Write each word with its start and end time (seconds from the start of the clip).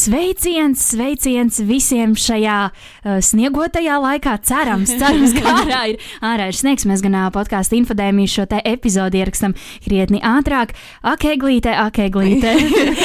Sveiciens, 0.00 0.80
sveiciens 0.94 1.58
visiem 1.68 2.14
šajā 2.16 2.56
uh, 2.70 3.18
sniegotajā 3.20 3.98
laikā. 4.00 4.36
Cerams, 4.48 4.92
cerams, 4.96 5.34
ka 5.36 5.52
ārā 5.58 5.80
ir, 5.92 6.06
ārā 6.24 6.46
ir 6.48 6.56
sniegs. 6.56 6.86
Mēs 6.88 7.02
gan 7.04 7.18
uh, 7.18 7.26
podkāstu 7.34 7.76
infodēmiju 7.76 8.30
šo 8.32 8.46
te 8.48 8.62
epizodi 8.64 9.20
ierakstam 9.20 9.52
krietni 9.84 10.22
ātrāk. 10.24 10.72
Ak, 11.04 11.26
eglīte, 11.28 11.74
ak, 11.76 12.00
eglīte. 12.06 12.54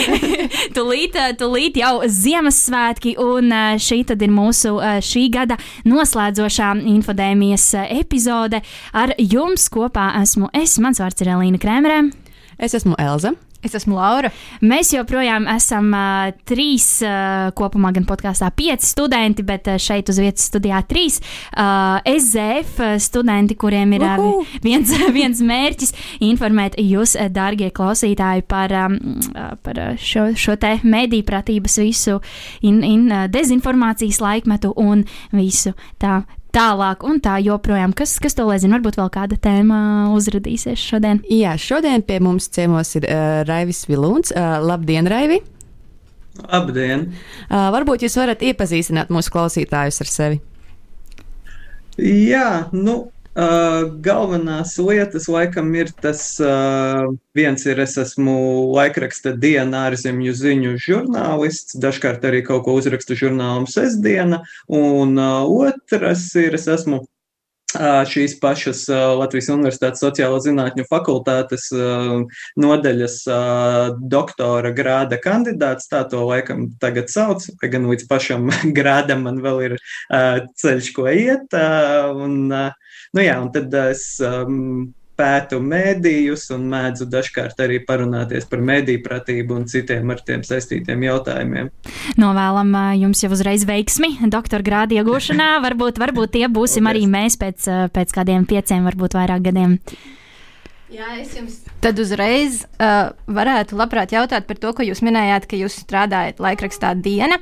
tulīt, 0.78 1.18
tulīt 1.42 1.82
jau 1.82 1.98
Ziemassvētki, 2.08 3.18
un 3.20 3.52
uh, 3.52 3.76
šī 3.82 4.06
tad 4.14 4.24
ir 4.24 4.32
mūsu 4.32 4.78
uh, 4.78 5.02
šī 5.04 5.26
gada 5.36 5.60
noslēdzošā 5.90 6.78
infodēmijas 6.94 7.72
uh, 7.76 7.90
epizode. 7.98 8.64
Ar 8.96 9.12
jums 9.20 9.68
kopā 9.74 10.14
esmu 10.22 10.54
es, 10.56 10.78
mans 10.80 11.04
vārds 11.04 11.26
ir 11.26 11.34
Elīna 11.36 11.60
Krēmerē. 11.60 12.06
Es 12.56 12.78
esmu 12.78 12.96
Elza. 13.04 13.36
Es 13.66 13.74
esmu 13.74 13.98
Laura. 13.98 14.30
Mēs 14.62 14.92
joprojām 14.94 15.48
esam 15.50 15.90
uh, 15.96 16.30
trīs, 16.46 16.86
uh, 17.06 17.50
kopumā 17.58 17.90
gan 17.96 18.06
podkāstā 18.06 18.52
pieci 18.54 18.92
studenti, 18.92 19.46
bet 19.46 19.70
uh, 19.72 19.80
šeit 19.82 20.12
uz 20.14 20.20
vietas 20.22 20.46
studijā 20.52 20.84
trīs 20.86 21.18
uh, 21.18 21.98
SZF 22.06 22.84
studenti, 23.02 23.58
kuriem 23.58 23.96
ir 23.98 24.06
uh, 24.06 24.54
viens, 24.66 24.94
viens 25.18 25.42
mērķis 25.42 25.96
informēt 26.30 26.78
jūs, 26.82 27.16
dārgie 27.34 27.72
klausītāji, 27.76 28.46
par, 28.50 28.74
um, 28.86 29.00
par 29.66 29.82
šo, 29.98 30.30
šo 30.38 30.58
te 30.62 30.76
mediju 30.86 31.26
pratības 31.26 31.80
visu 31.82 32.20
in, 32.62 32.84
in, 32.86 33.10
dezinformācijas 33.34 34.22
laikmetu 34.22 34.76
un 34.78 35.06
visu 35.34 35.74
tā 36.02 36.22
tālāk 36.56 37.04
un 37.08 37.20
tā 37.24 37.36
joprojām. 37.44 37.94
Kas, 37.98 38.16
kas 38.24 38.38
to 38.38 38.46
lai 38.48 38.58
zina? 38.62 38.78
Varbūt 38.78 39.00
vēl 39.00 39.12
kāda 39.14 39.38
tēma 39.42 39.80
uzrādīsies 40.16 40.82
šodien. 40.82 41.22
Jā, 41.32 41.56
šodien 41.60 42.06
pie 42.06 42.22
mums 42.24 42.48
ciemos 42.56 42.96
ir 43.00 43.08
uh, 43.10 43.44
Raivis 43.48 43.84
Vilūns. 43.90 44.32
Uh, 44.36 44.58
labdien, 44.64 45.08
Raivi! 45.12 45.42
Labdien! 46.46 47.10
Uh, 47.48 47.70
varbūt 47.76 48.06
jūs 48.06 48.18
varat 48.20 48.44
iepazīstināt 48.44 49.12
mūsu 49.14 49.34
klausītājus 49.36 50.02
ar 50.04 50.12
sevi. 50.12 50.42
Jā, 52.00 52.48
nu, 52.76 53.06
Uh, 53.36 53.90
galvenās 54.00 54.78
lietas 54.80 55.26
laikam 55.28 55.74
ir 55.76 55.90
tas, 56.00 56.22
uh, 56.40 57.10
viens 57.36 57.66
ir, 57.68 57.82
es 57.84 57.98
esmu 58.00 58.36
laikraksta 58.72 59.34
diena 59.36 59.82
ārzemju 59.90 60.32
ziņu 60.40 60.72
žurnālists, 60.80 61.76
dažkārt 61.84 62.24
arī 62.30 62.40
kaut 62.48 62.64
ko 62.64 62.78
uzrakstu 62.80 63.18
žurnālam 63.20 63.68
sestdiena, 63.68 64.40
un 64.72 65.20
uh, 65.20 65.44
otrs 65.68 66.30
ir, 66.40 66.56
es 66.56 66.70
esmu 66.78 67.02
šīs 68.08 68.38
pašas 68.40 68.86
Latvijas 69.20 69.50
Universitātes 69.52 70.00
sociālo 70.00 70.38
zinātņu 70.40 70.86
fakultātes 70.88 71.66
nodaļas 72.56 73.18
doktora 74.00 74.72
grāda 74.72 75.20
kandidāts. 75.20 75.90
Tā 75.92 76.06
to 76.08 76.24
laikam 76.30 76.70
tagad 76.80 77.12
sauc, 77.12 77.44
gan 77.60 77.90
līdz 77.90 78.08
pašam 78.08 78.48
grādam 78.78 79.26
man 79.28 79.42
vēl 79.44 79.62
ir 79.68 79.78
ceļš, 80.08 80.92
ko 80.96 81.10
iet. 81.12 81.52
Un, 82.16 82.54
nu 83.16 83.26
jā, 83.26 83.40
un 83.42 83.52
tad 83.56 83.74
es 83.86 84.06
pētu 85.16 85.62
mēdījus 85.64 86.50
un 86.56 86.66
mēdzu 86.72 87.08
dažkārt 87.12 87.62
arī 87.64 87.80
parunāties 87.88 88.48
par 88.52 88.60
mēdīju 88.68 89.04
pratību 89.06 89.56
un 89.56 89.68
citiem 89.72 90.12
ar 90.12 90.20
tiem 90.28 90.44
saistītiem 90.46 91.06
jautājumiem. 91.08 91.72
Novēlam 92.20 92.76
jums 93.00 93.24
jau 93.24 93.32
uzreiz 93.32 93.64
veiksmi 93.68 94.18
doktora 94.32 94.66
grādu 94.66 95.00
iegūšanā. 95.00 95.48
Varbūt, 95.66 96.02
varbūt 96.04 96.36
tie 96.36 96.50
būsim 96.52 96.92
arī 96.92 97.06
mēs 97.08 97.40
pēc, 97.40 97.70
pēc 97.96 98.14
kādiem 98.18 98.44
pieciem, 98.50 98.84
varbūt 98.92 99.16
vairāk 99.18 99.48
gadiem. 99.48 99.80
Jā, 100.92 101.16
es 101.18 101.34
jums 101.34 101.64
tad 101.84 101.98
uzreiz 102.00 102.62
uh, 102.78 103.16
varētu 103.26 103.78
labprāt 103.80 104.14
jautāt 104.14 104.46
par 104.48 104.60
to, 104.62 104.72
ko 104.76 104.86
jūs 104.86 105.02
minējāt, 105.06 105.48
ka 105.50 105.58
jūs 105.58 105.80
strādājat 105.82 106.44
laikrakstā 106.44 106.94
Diena. 107.00 107.40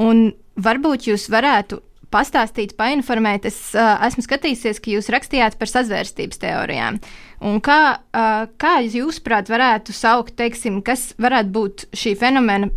Un 0.00 0.28
varbūt 0.60 1.08
jūs 1.08 1.26
varētu 1.32 1.80
pastāstīt, 2.14 2.76
painformēt. 2.78 3.48
Es 3.50 3.58
uh, 3.74 3.96
esmu 4.06 4.24
skatījies, 4.24 4.80
ka 4.82 4.94
jūs 4.94 5.10
rakstījāt 5.12 5.58
par 5.60 5.70
sazvērstības 5.72 6.40
teorijām. 6.44 7.00
Un 7.44 7.60
kā, 7.64 7.80
uh, 7.98 8.46
kā 8.60 8.78
jūs, 8.86 9.20
prāt, 9.24 9.50
varētu 9.52 9.94
saukt, 9.96 10.36
teiksim, 10.38 10.80
kas 10.86 11.12
varētu 11.20 11.54
būt 11.58 11.86
šī 11.98 12.14
fenomena 12.20 12.70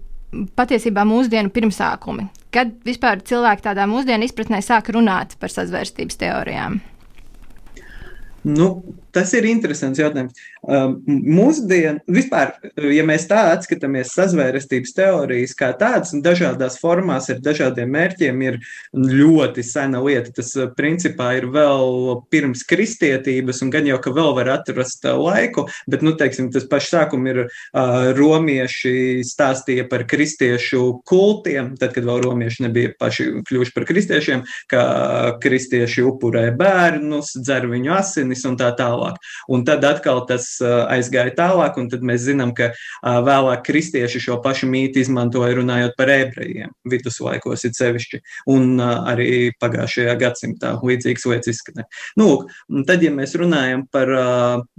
patiesībā 0.58 1.06
mūsdienu 1.08 1.54
pirmsākumi? 1.56 2.28
Kad 2.54 2.74
vispār 2.88 3.22
cilvēki 3.28 3.66
tādā 3.70 3.88
mūsdienu 3.90 4.28
izpratnē 4.28 4.62
sāk 4.66 4.92
runāt 4.96 5.38
par 5.40 5.54
sazvērstības 5.54 6.20
teorijām? 6.20 6.80
Nu, 8.48 8.70
tas 9.18 9.34
ir 9.34 9.48
interesants 9.50 10.00
jautājums. 10.02 10.38
Um, 10.68 10.98
mūsdien, 11.08 12.02
vispār, 12.12 12.54
ja 12.92 13.06
mēs 13.08 13.28
tā 13.30 13.40
atskatāmies, 13.54 14.14
sazvērestības 14.14 14.94
teorijas 14.98 15.56
kā 15.58 15.72
tādas, 15.80 16.14
un 16.16 16.24
dažādās 16.26 16.78
formās 16.82 17.30
ar 17.34 17.42
dažādiem 17.44 17.90
mērķiem, 17.94 18.44
ir 18.46 18.60
ļoti 18.94 19.66
sena 19.66 20.02
lieta. 20.04 20.34
Tas 20.38 20.54
uh, 20.58 20.70
principā 20.78 21.34
ir 21.40 21.50
vēl 21.54 22.22
pirms 22.34 22.66
kristietības, 22.68 23.64
un 23.66 23.74
gan 23.74 23.90
jau 23.90 24.00
ka 24.04 24.14
vēl 24.14 24.34
var 24.38 24.52
atrast 24.60 25.08
uh, 25.08 25.18
laiku, 25.18 25.66
bet, 25.90 26.06
nu, 26.06 26.14
teiksim, 26.20 26.52
tas 26.54 26.68
pašs 26.70 26.94
sākums 26.94 27.32
ir 27.32 27.42
uh, 27.46 28.12
romieši 28.18 29.24
stāstīja 29.28 29.88
par 29.90 30.06
kristiešu 30.10 30.84
kultiem, 31.08 31.74
tad, 31.80 31.96
kad 31.96 32.06
vēl 32.08 32.22
romieši 32.28 32.68
nebija 32.68 32.94
paši 33.00 33.30
kļuvuši 33.48 33.76
par 33.76 33.88
kristiešiem, 33.90 34.44
ka 34.72 34.84
kristieši 35.44 36.06
upurē 36.08 36.50
bērnus, 36.58 37.34
dzer 37.40 37.70
viņu 37.72 37.96
asinis 37.98 38.44
un 38.48 38.60
tā 38.60 38.74
tālāk 38.78 39.07
tālāk. 39.08 39.20
Un 39.48 39.66
tad 39.66 39.86
atkal 39.86 40.26
tas 40.28 40.58
aizgāja 40.62 41.36
tālāk, 41.38 41.78
un 41.78 41.90
tad 41.90 42.04
mēs 42.06 42.26
zinām, 42.28 42.54
ka 42.56 42.72
vēlāk 43.04 43.64
kristieši 43.66 44.22
šo 44.28 44.40
pašu 44.44 44.68
mītu 44.68 45.02
izmantoja 45.02 45.56
runājot 45.58 45.98
par 45.98 46.10
ebrejiem, 46.10 46.72
viduslaikos 46.90 47.66
ir 47.66 47.76
sevišķi, 47.78 48.22
un 48.54 48.80
arī 48.82 49.52
pagājušajā 49.62 50.16
gadsimtā 50.20 50.78
līdzīgas 50.82 51.28
lietas 51.28 51.54
izskanē. 51.56 51.88
Nu, 52.18 52.48
tad, 52.88 53.04
ja 53.04 53.12
mēs 53.12 53.36
runājam 53.40 53.88
par 53.92 54.12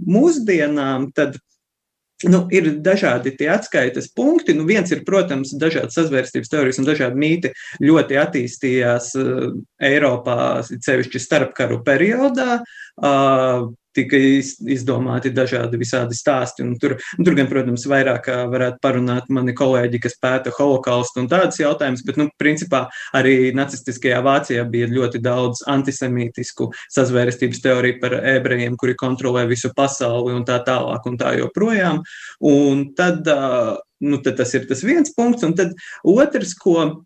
mūsdienām, 0.05 1.11
tad 1.15 1.39
Nu, 2.27 2.41
ir 2.51 2.65
dažādi 2.83 3.31
tie 3.39 3.47
atskaites 3.53 4.09
punkti. 4.11 4.51
Nu, 4.51 4.65
viens 4.67 4.91
ir, 4.91 5.05
protams, 5.07 5.53
dažādas 5.55 5.95
sazvērstības 5.95 6.51
teorijas 6.51 6.79
un 6.81 6.87
dažādi 6.89 7.15
mīti 7.15 7.51
ļoti 7.79 8.17
attīstījās 8.19 9.13
Eiropā, 9.87 10.39
sevišķi 10.67 11.21
starpkaru 11.23 11.79
periodā. 11.87 12.59
Tika 13.99 14.19
izdomāti 14.71 15.31
dažādi 15.35 15.79
visādi 15.81 16.15
stāsti. 16.15 16.63
Tur, 16.79 16.95
tur 17.19 17.35
gan, 17.35 17.49
protams, 17.51 17.83
vairāk 17.89 18.29
varētu 18.53 18.79
parunāt 18.83 19.27
mani 19.33 19.55
kolēģi, 19.57 20.01
kas 20.05 20.15
pēta 20.21 20.53
holokaustu 20.55 21.23
un 21.23 21.29
tādas 21.31 21.59
jautājumas, 21.59 22.05
bet, 22.07 22.19
nu, 22.21 22.29
principā 22.39 22.85
arī 23.17 23.51
nacistiskajā 23.57 24.21
Vācijā 24.25 24.63
bija 24.69 24.89
ļoti 24.91 25.21
daudz 25.23 25.65
antisemītisku 25.69 26.69
sazvērestības 26.95 27.63
teoriju 27.65 27.99
par 28.03 28.15
ebrejiem, 28.35 28.77
kuri 28.79 28.95
kontrolē 28.99 29.45
visu 29.49 29.73
pasauli 29.75 30.35
un 30.37 30.47
tā 30.47 30.61
tālāk 30.65 31.05
un 31.09 31.19
tā 31.19 31.35
joprojām. 31.39 32.01
Un 32.45 32.87
tad, 32.97 33.27
nu, 33.99 34.21
tad 34.23 34.39
tas 34.39 34.55
ir 34.55 34.67
tas 34.69 34.83
viens 34.85 35.11
punkts, 35.15 35.45
un 35.47 35.55
tad 35.59 35.75
otrs, 36.07 36.55
ko 36.59 37.03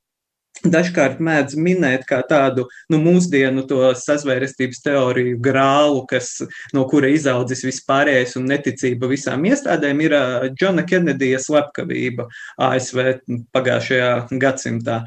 dažkārt 0.76 1.22
mēdz 1.24 1.58
minēt 1.60 2.06
kā 2.10 2.22
tādu 2.28 2.66
nu, 2.92 3.00
mūsdienu 3.04 3.66
sazvērestības 4.00 4.84
teoriju 4.86 5.40
grālu, 5.44 6.04
kas, 6.10 6.36
no 6.76 6.86
kura 6.90 7.12
izaudzis 7.12 7.66
vispārējais 7.68 8.38
un 8.40 8.48
neticība 8.52 9.10
visām 9.12 9.46
iestādēm, 9.50 10.04
ir 10.06 10.18
Džona 10.56 10.86
Kenedija 10.88 11.42
slepkavība 11.44 12.28
ASV 12.62 13.18
pagājušajā 13.56 14.14
gadsimtā, 14.42 15.02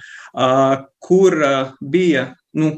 kur 1.07 1.39
bija 1.81 2.29
nu, 2.57 2.73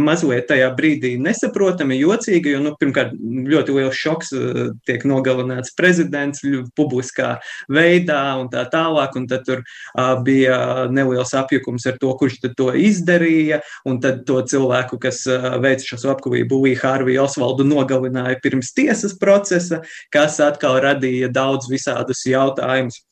mazliet 0.00 0.46
tajā 0.48 0.70
brīdī 0.76 1.12
nesaprotami, 1.20 1.98
jocīgi, 2.00 2.54
jo, 2.54 2.60
nu, 2.64 2.72
pirmkārt, 2.80 3.12
ļoti 3.20 3.74
liels 3.76 3.98
šoks 4.00 4.32
eh, 4.36 4.60
tiek 4.88 5.04
nogalināts 5.08 5.74
prezidents 5.76 6.40
publiskā 6.78 7.34
veidā 7.72 8.22
un 8.40 8.48
tā 8.52 8.64
tālāk, 8.72 9.16
un 9.18 9.28
tad 9.28 9.44
tur 9.46 9.60
uh, 9.60 10.14
bija 10.24 10.88
neliels 10.92 11.34
apjukums 11.36 11.84
ar 11.90 11.98
to, 12.00 12.12
kurš 12.18 12.38
to 12.56 12.70
izdarīja, 12.78 13.60
un 13.88 14.00
tad 14.02 14.22
to 14.28 14.40
cilvēku, 14.48 14.98
kas 15.02 15.22
uh, 15.28 15.52
veica 15.62 15.84
šo 15.92 16.14
apkavību, 16.14 16.62
Lūiju 16.62 16.80
Hārviju 16.82 17.24
Osvaldu 17.26 17.66
nogalināja 17.68 18.40
pirms 18.42 18.72
tiesas 18.76 19.16
procesa, 19.20 19.82
kas 20.12 20.40
atkal 20.42 20.80
radīja 20.84 21.30
daudz 21.32 21.68
visādus 21.72 22.24
jautājumus. 22.28 23.02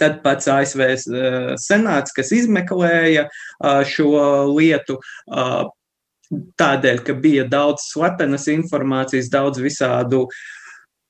Tad 0.00 0.20
pats 0.24 0.48
ASV 0.50 0.82
senāts, 1.60 2.14
kas 2.16 2.32
izmeklēja 2.34 3.28
šo 3.88 4.10
lietu, 4.50 4.98
tādēļ, 6.60 7.02
ka 7.06 7.16
bija 7.20 7.46
daudz 7.48 7.88
slepenas 7.92 8.48
informācijas, 8.52 9.30
daudz 9.32 9.60
visādu 9.62 10.24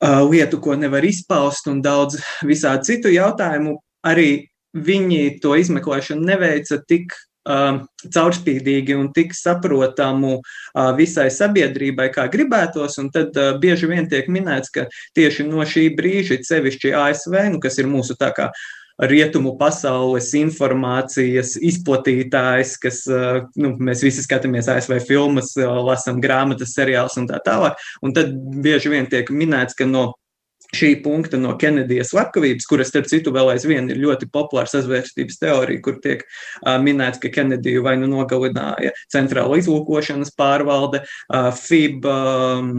lietu, 0.02 0.60
ko 0.60 0.74
nevar 0.76 1.04
izpaust, 1.06 1.68
un 1.70 1.80
daudz 1.84 2.18
visādi 2.44 2.92
citu 2.92 3.12
jautājumu, 3.14 3.78
arī 4.04 4.48
viņi 4.74 5.38
to 5.40 5.54
izmeklēšanu 5.60 6.26
neveica 6.26 6.80
tik 6.88 7.14
caurspīdīgi 7.44 8.96
un 8.98 9.10
tik 9.16 9.34
saprotamu 9.36 10.38
uh, 10.38 10.92
visai 10.98 11.28
sabiedrībai, 11.32 12.10
kā 12.14 12.28
gribētos. 12.32 12.96
Tad 13.14 13.36
uh, 13.36 13.58
bieži 13.60 13.90
vien 13.90 14.08
tiek 14.08 14.30
minēts, 14.32 14.72
ka 14.74 14.88
tieši 15.16 15.46
no 15.48 15.66
šī 15.68 15.90
brīža, 15.96 16.40
sevišķi 16.44 16.94
ASV, 16.96 17.36
nu, 17.54 17.60
kas 17.62 17.78
ir 17.78 17.90
mūsu 17.90 18.16
tā 18.20 18.32
kā 18.36 18.50
rietumu 18.94 19.56
pasaules 19.58 20.28
informācijas 20.38 21.56
izplatītājs, 21.58 22.76
kas 22.78 23.00
nu, 23.58 23.72
mēs 23.82 24.04
visi 24.06 24.22
skatāmies 24.22 24.68
ASV 24.70 25.00
filmas, 25.02 25.50
lasām 25.58 26.20
grāmatas, 26.22 26.76
seriālus 26.76 27.18
un 27.18 27.26
tā 27.26 27.40
tālāk. 27.42 27.80
Un 28.06 28.14
tad 28.14 28.30
bieži 28.62 28.92
vien 28.94 29.10
tiek 29.10 29.32
minēts, 29.34 29.74
ka 29.74 29.88
no 29.90 30.12
šī 30.76 30.90
punkta 31.04 31.38
no 31.40 31.54
Kenedijas 31.60 32.12
slepkavības, 32.12 32.68
kuras, 32.70 32.90
starp 32.92 33.10
citu, 33.10 33.32
vēl 33.34 33.54
aizvien 33.54 33.90
ir 33.92 34.00
ļoti 34.02 34.30
populāra 34.34 34.70
sazvērstības 34.70 35.40
teorija, 35.42 35.82
kur 35.84 36.00
tiek 36.04 36.24
uh, 36.24 36.76
minēts, 36.82 37.20
ka 37.22 37.32
Kenediju 37.34 37.84
vai 37.86 37.96
nu 38.00 38.10
nogalināja 38.10 38.94
Centrāla 39.12 39.60
izlūkošanas 39.62 40.34
pārvalde, 40.38 41.04
uh, 41.04 41.52
FIB. 41.54 42.10
Um, 42.10 42.74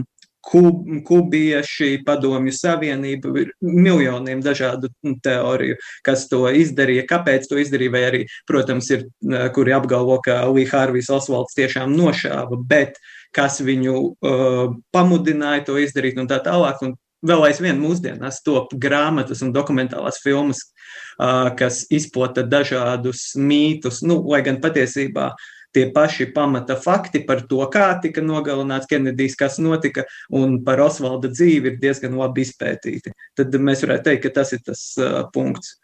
Kub, 0.46 0.84
kubieši, 1.02 2.04
padomju 2.06 2.52
savienība, 2.54 3.32
ir 3.40 3.48
miljoniem 3.66 4.38
dažādu 4.44 4.92
teoriju, 5.24 5.74
kas 6.06 6.28
to 6.30 6.44
izdarīja, 6.54 7.02
kāpēc 7.10 7.48
to 7.50 7.58
izdarīja, 7.58 7.94
vai 7.96 8.02
arī, 8.06 8.20
protams, 8.46 8.92
ir, 8.94 9.08
kuri 9.56 9.74
apgalvo, 9.74 10.20
ka 10.22 10.44
Līja 10.52 10.70
Hārvijs 10.76 11.10
Osvalds 11.16 11.58
tiešām 11.58 11.96
nošāva, 11.98 12.60
bet 12.62 13.00
kas 13.34 13.58
viņu 13.58 13.96
uh, 13.98 14.62
pamudināja 14.94 15.66
to 15.66 15.80
izdarīt 15.82 16.22
un 16.22 16.30
tā 16.30 16.38
tālāk. 16.46 16.78
Un 16.86 16.94
vēl 17.26 17.48
aizvien 17.48 17.80
mūsdienās 17.80 18.42
top 18.46 18.72
grāmatas 18.80 19.42
un 19.44 19.52
dokumentālās 19.54 20.20
filmas, 20.22 20.62
kas 21.58 21.84
izplata 21.92 22.44
dažādus 22.46 23.32
mītus, 23.40 24.02
nu, 24.06 24.20
lai 24.30 24.42
gan 24.46 24.60
patiesībā 24.62 25.32
tie 25.76 25.90
paši 25.92 26.30
pamata 26.32 26.76
fakti 26.80 27.20
par 27.28 27.42
to, 27.50 27.60
kā 27.72 27.90
tika 28.00 28.22
nogalināts 28.24 28.88
Kenedijs, 28.88 29.36
kas 29.36 29.58
notika, 29.60 30.06
un 30.32 30.62
par 30.64 30.80
Osvalda 30.80 31.28
dzīvi 31.28 31.74
ir 31.74 31.80
diezgan 31.82 32.16
labi 32.16 32.46
izpētīti. 32.46 33.12
Tad 33.36 33.58
mēs 33.60 33.84
varētu 33.84 34.08
teikt, 34.08 34.22
ka 34.24 34.38
tas 34.40 34.54
ir 34.56 34.62
tas 34.64 34.86
punkts. 35.34 35.76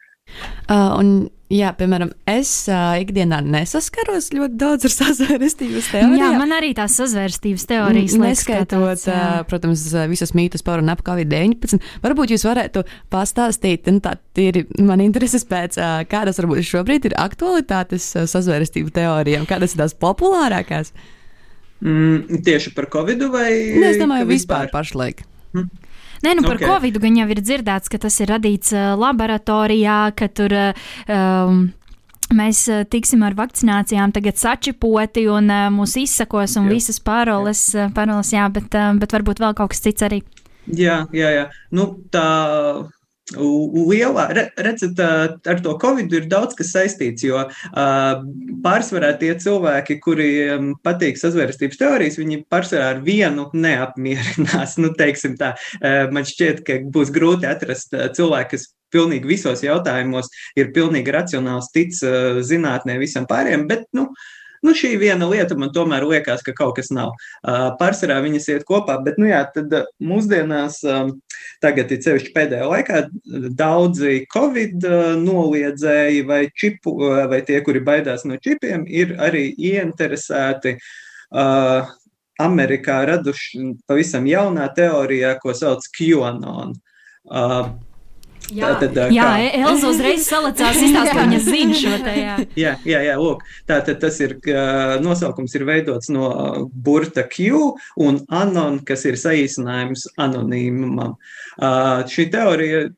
Uh, 0.73 0.95
un, 0.97 1.09
jā, 1.53 1.73
piemēram, 1.77 2.13
es 2.31 2.49
uh, 2.71 2.95
ikdienā 3.03 3.43
nesaskaros 3.45 4.31
ļoti 4.33 4.57
daudz 4.61 4.87
ar 4.89 4.95
sazvērstības 5.01 5.89
teorijām. 5.93 6.15
Jā, 6.21 6.31
man 6.41 6.55
arī 6.57 6.71
tās 6.79 6.95
sazvērstības 7.01 7.67
teorijas 7.69 8.15
liekas, 8.15 8.23
neskaitot, 8.23 8.73
tāds, 8.73 9.05
uh, 9.11 9.43
protams, 9.51 9.85
visus 10.09 10.33
mītus 10.39 10.65
par 10.65 10.81
un 10.81 10.93
ap 10.95 11.03
Covid-19. 11.05 11.83
Varbūt 12.05 12.33
jūs 12.37 12.47
varētu 12.49 12.87
pastāstīt, 13.13 13.91
nu, 13.93 14.01
tā 14.05 14.15
ir 14.41 14.63
man 14.81 15.03
intereses 15.05 15.45
pēc, 15.49 15.77
uh, 15.83 15.99
kādas 16.09 16.41
varbūt 16.41 16.65
šobrīd 16.71 17.11
ir 17.11 17.19
aktualitātes 17.21 18.09
uh, 18.17 18.29
sazvērstību 18.31 18.95
teorijām, 18.97 19.45
kādas 19.51 19.77
ir 19.77 19.85
tās 19.85 19.99
populārākās? 19.99 20.95
Mm, 21.83 22.43
tieši 22.47 22.73
par 22.79 22.87
Covid 22.95 23.27
vai? 23.35 23.51
Nu, 23.75 23.89
es 23.91 23.99
domāju, 24.01 24.31
vispār, 24.31 24.71
vispār 24.71 24.77
pašlaik. 24.79 25.27
Hmm. 25.53 25.69
Nē, 26.23 26.37
nu 26.39 26.47
par 26.47 26.59
okay. 26.59 26.69
Covid 26.71 26.99
gan 27.03 27.17
jau 27.19 27.29
ir 27.35 27.43
dzirdēts, 27.43 27.91
ka 27.91 27.99
tas 28.03 28.19
ir 28.23 28.31
radīts 28.31 28.75
uh, 28.77 28.93
laboratorijā, 28.99 30.01
ka 30.19 30.33
tur. 30.33 30.59
Uh, 30.71 30.91
um, 31.13 31.63
Mēs 32.33 32.63
uh, 32.73 32.87
tiksim 32.89 33.21
ar 33.27 33.35
vakcinācijām 33.37 34.15
tagad 34.17 34.39
sačipoti 34.41 35.27
un 35.29 35.51
mūs 35.75 35.99
izsakos 36.01 36.55
un 36.57 36.71
jā. 36.71 36.79
visas 36.79 36.97
paroles, 37.05 37.61
jā. 37.77 37.91
paroles 37.93 38.31
jā, 38.33 38.47
bet, 38.49 38.73
bet 38.73 39.13
varbūt 39.13 39.43
vēl 39.43 39.53
kaut 39.59 39.75
kas 39.75 39.85
cits 39.85 40.07
arī. 40.07 40.23
Jā, 40.73 41.03
jā, 41.13 41.29
jā. 41.35 41.45
Nu, 41.77 41.91
tā 42.15 42.25
lielā, 43.31 44.27
redzat, 44.59 44.99
ar 45.47 45.63
to 45.63 45.77
Covid 45.81 46.13
ir 46.13 46.27
daudz 46.31 46.57
kas 46.59 46.73
saistīts, 46.75 47.25
jo 47.25 47.45
pārsvarā 48.65 49.13
tie 49.21 49.33
cilvēki, 49.39 49.99
kuriem 50.03 50.73
patīk 50.85 51.21
sazvērstības 51.21 51.81
teorijas, 51.81 52.19
viņi 52.21 52.43
pārsvarā 52.53 52.93
ar 52.97 53.03
vienu 53.05 53.49
neapmierinās. 53.55 54.77
Nu, 54.83 54.89
teiksim 54.99 55.37
tā, 55.39 55.53
man 56.11 56.25
šķiet, 56.27 56.63
ka 56.67 56.81
būs 56.91 57.13
grūti 57.15 57.47
atrast 57.47 57.93
cilvēku, 58.17 58.57
kas 58.57 58.65
pilnīgi 58.93 59.29
visos 59.31 59.63
jautājumos 59.63 60.31
ir 60.59 60.73
pilnīgi 60.75 61.15
racionāls, 61.15 61.71
tic 61.75 61.95
zinātnē 61.95 62.99
visam 62.99 63.29
pārējiem, 63.31 63.69
bet, 63.71 63.87
nu, 63.97 64.09
Nu, 64.63 64.75
šī 64.79 64.93
viena 65.01 65.27
lieta 65.27 65.57
man 65.59 65.73
tomēr 65.75 66.07
liekas, 66.07 66.45
ka 66.47 66.55
kaut 66.55 66.77
kas 66.79 66.93
nav. 66.95 67.17
Pārsvarā 67.81 68.21
viņas 68.23 68.49
iet 68.55 68.67
kopā, 68.69 68.99
bet, 69.03 69.19
nu 69.19 69.27
jā, 69.27 69.41
tad 69.55 69.75
mūsdienās, 69.99 70.81
tagad 71.65 71.91
ir 71.91 72.03
sevišķi 72.05 72.35
pēdējā 72.37 72.69
laikā, 72.71 73.01
daudzi 73.59 74.21
Covid 74.33 74.87
noliedzēji 75.23 76.23
vai 76.29 76.45
čipu, 76.55 76.95
vai 77.31 77.43
tie, 77.49 77.59
kuri 77.67 77.83
baidās 77.83 78.23
no 78.29 78.39
čipiem, 78.43 78.87
ir 78.87 79.17
arī 79.23 79.49
ieinteresēti. 79.51 80.77
Uh, 81.33 81.91
Amerikā 82.43 83.03
raduši 83.09 83.73
pavisam 83.89 84.27
jaunā 84.29 84.67
teorijā, 84.77 85.37
ko 85.43 85.55
sauc 85.57 85.85
QAnon. 85.97 86.75
Uh, 87.29 87.69
Jā, 88.53 88.73
tātad, 88.77 89.13
jā 89.15 89.27
kā... 89.27 89.43
E- 89.43 89.61
Elza 89.63 89.91
uzreiz 89.91 90.27
salacās, 90.29 90.81
izstāst, 90.85 91.13
ka 91.13 91.27
viņa 91.27 91.41
zina 91.47 91.79
šo 91.79 91.93
te. 92.05 92.15
Jā, 92.19 92.37
jā, 92.59 92.73
jā, 92.89 93.03
jā 93.09 93.19
lūk. 93.21 93.45
Tātad 93.71 94.01
tas 94.03 94.19
ir, 94.25 94.37
nosaukums 95.05 95.57
ir 95.59 95.67
veidots 95.69 96.13
no 96.13 96.31
burta 96.73 97.25
Q 97.29 97.73
un 98.03 98.21
anon, 98.33 98.81
kas 98.87 99.07
ir 99.09 99.21
saīsinājums 99.21 100.11
anonīmam. 100.21 101.17
Šī 102.13 102.29
teorija, 102.33 102.89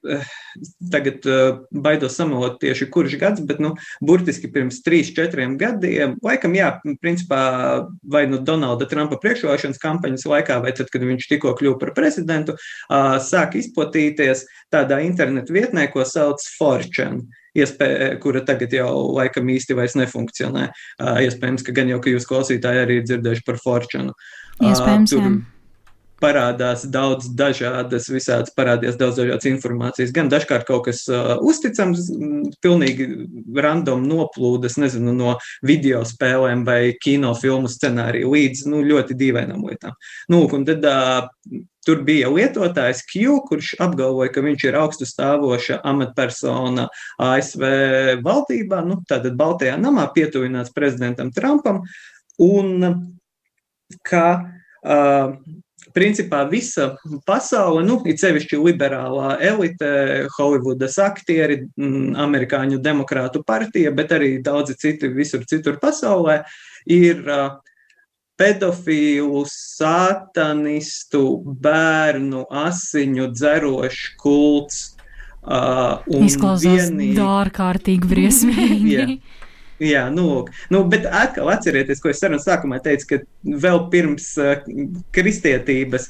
tagad 0.92 1.26
uh, 1.28 1.60
baidos 1.70 2.16
samalot 2.18 2.58
tieši 2.62 2.88
kurš 2.92 3.16
gads, 3.20 3.44
bet, 3.46 3.60
nu, 3.62 3.74
burtiski 4.04 4.50
pirms 4.52 4.80
trīs, 4.84 5.12
četriem 5.16 5.56
gadiem, 5.60 6.16
laikam, 6.24 6.56
jā, 6.58 6.70
principā, 7.02 7.40
vai 8.02 8.24
nu 8.30 8.40
Donalda 8.44 8.88
Trumpa 8.90 9.18
priekšvēlēšanas 9.22 9.80
kampaņas 9.82 10.26
laikā, 10.30 10.58
vai 10.64 10.74
tad, 10.76 10.90
kad 10.92 11.06
viņš 11.06 11.30
tikko 11.30 11.54
kļuva 11.58 11.80
par 11.82 11.94
prezidentu, 11.96 12.56
uh, 12.56 13.16
sāk 13.22 13.58
izplatīties 13.60 14.46
tādā 14.74 15.00
internetu 15.06 15.56
vietnē, 15.56 15.88
ko 15.92 16.06
sauc 16.08 16.44
Fortune. 16.58 17.26
Iespēja, 17.54 18.16
kura 18.18 18.40
tagad 18.42 18.72
jau 18.74 18.88
laikam 19.14 19.46
īsti 19.54 19.76
vairs 19.78 19.94
nefunkcionē. 19.94 20.68
Uh, 20.98 21.20
iespējams, 21.22 21.62
ka 21.62 21.74
gan 21.76 21.92
jau, 21.92 22.00
ka 22.02 22.10
jūs 22.10 22.26
klausītāji 22.26 22.82
arī 22.82 23.00
dzirdējuši 23.06 23.46
par 23.46 23.60
Fortune. 23.62 24.14
Iespējams, 24.58 25.14
uh, 25.14 25.14
tur, 25.14 25.28
jā 25.28 25.53
parādās 26.24 26.86
daudz 26.88 27.28
dažādas, 27.36 28.08
visādas 28.12 28.54
parādījās 28.56 28.96
daudz 29.00 29.20
dažādas 29.20 29.48
informācijas. 29.50 30.14
Gan 30.16 30.32
dažkārt 30.32 30.64
kaut 30.68 30.86
kas 30.88 31.04
uh, 31.12 31.34
uzticams, 31.44 32.08
pilnīgi 32.64 33.10
random 33.60 34.06
noplūdes, 34.08 34.78
nezinu, 34.80 35.12
no 35.12 35.36
video 35.66 36.00
spēlēm 36.08 36.64
vai 36.64 36.80
kino 37.04 37.34
filmu 37.36 37.68
scenāriju 37.68 38.32
līdz 38.32 38.66
nu, 38.72 38.82
ļoti 38.88 39.18
dīvainām 39.20 39.68
lietām. 39.68 39.94
Nu, 40.32 40.46
un 40.48 40.66
tad 40.68 40.88
uh, 40.88 41.30
Tur 41.84 42.00
bija 42.04 42.30
lietotājs 42.32 43.02
Q, 43.10 43.34
kurš 43.44 43.74
apgalvoja, 43.84 44.30
ka 44.32 44.40
viņš 44.44 44.62
ir 44.64 44.78
augstu 44.80 45.04
stāvoša 45.08 45.82
amatpersona 45.84 46.86
ASV 47.20 47.64
valdībā, 48.24 48.80
nu, 48.88 49.02
tātad 49.08 49.36
Baltajā 49.36 49.76
namā 49.80 50.06
pietuvināts 50.14 50.72
prezidentam 50.72 51.32
Trumpam, 51.34 51.82
un 52.40 52.88
ka 54.08 54.24
uh, 54.40 55.36
principā 55.94 56.42
visa 56.50 56.94
pasaule, 57.26 57.84
nu, 57.86 58.00
it 58.10 58.22
sevišķi 58.22 58.58
liberālā 58.60 59.36
elite, 59.44 59.90
Holivudas 60.36 60.98
aktieri, 61.02 61.62
mm, 61.78 62.16
amerikāņu 62.24 62.80
demokrātu 62.82 63.44
partija, 63.46 63.92
bet 63.94 64.14
arī 64.16 64.36
daudzi 64.44 64.76
citi 64.80 65.10
visur 65.14 65.46
citur 65.48 65.78
pasaulē, 65.82 66.42
ir 66.90 67.22
pedofīlu, 68.40 69.44
satanistu, 69.50 71.22
bērnu 71.62 72.42
asiņu 72.50 73.30
dzerošs 73.30 74.02
kults. 74.18 74.82
Uh, 75.44 76.00
Izklausās 76.24 76.88
vienīgi... 76.88 77.18
dārkārtīgi 77.20 78.08
briesmīgi. 78.10 78.94
yeah. 78.96 79.16
Jā, 79.82 80.04
nu, 80.14 80.44
nu, 80.70 80.82
bet 80.86 81.06
atkal 81.10 81.48
atcerieties, 81.50 81.98
ko 82.02 82.12
es 82.12 82.20
sarunas 82.22 82.44
sākumā 82.46 82.78
teicu, 82.84 83.08
ka 83.10 83.18
vēl 83.64 83.80
pirms 83.90 84.28
uh, 84.38 84.52
kristietības 85.14 86.06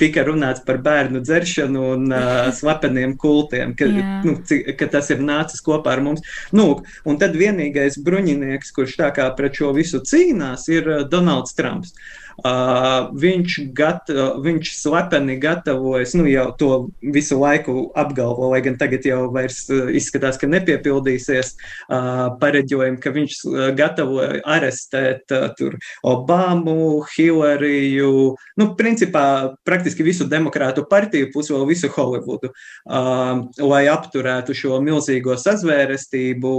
tika 0.00 0.24
runāts 0.24 0.64
par 0.64 0.80
bērnu 0.84 1.20
dzeršanu 1.20 1.82
un 1.96 2.08
uh, 2.08 2.48
slepeniem 2.60 3.12
kultiem, 3.20 3.76
ka, 3.76 3.90
nu, 4.24 4.38
ka 4.78 4.88
tas 4.96 5.12
ir 5.12 5.20
nācis 5.20 5.60
kopā 5.64 5.98
ar 5.98 6.04
mums. 6.06 6.24
Nu, 6.56 6.80
un 7.04 7.20
tad 7.20 7.36
vienīgais 7.36 8.00
bruņinieks, 8.06 8.72
kurš 8.72 8.96
tā 9.02 9.12
kā 9.16 9.28
pret 9.36 9.60
šo 9.60 9.74
visu 9.76 10.00
cīnās, 10.00 10.68
ir 10.72 10.88
uh, 10.88 11.04
Donalds 11.12 11.58
Trumps. 11.58 11.92
Uh, 11.92 12.22
viņš, 12.42 13.58
gata, 13.76 14.28
viņš 14.42 14.72
slepeni 14.78 15.36
gatavojas, 15.42 16.14
nu 16.18 16.26
jau 16.30 16.48
to 16.58 16.70
visu 17.14 17.38
laiku 17.40 17.90
apgalvo, 17.98 18.50
lai 18.52 18.62
gan 18.64 18.78
tagad 18.80 19.06
jau 19.06 19.26
vairs 19.34 19.64
izskatās, 19.70 20.38
ka 20.40 20.50
nepiepildīsies 20.50 21.54
pareģojumi, 22.42 23.00
ka 23.02 23.12
viņš 23.14 23.38
gatavoja 23.78 24.42
arestēt 24.44 25.32
tur 25.58 25.76
Obamu, 26.06 27.04
Hillariju, 27.12 28.12
nu, 28.58 28.68
principā 28.78 29.54
praktiski 29.66 30.06
visu 30.06 30.26
demokrātu 30.28 30.86
partiju, 30.88 31.30
plus 31.32 31.50
vēl 31.52 31.66
visu 31.68 31.90
uh, 31.92 32.52
lai 33.62 33.82
apturētu 33.90 34.54
šo 34.56 34.80
milzīgo 34.84 35.36
sazvērestību. 35.38 36.54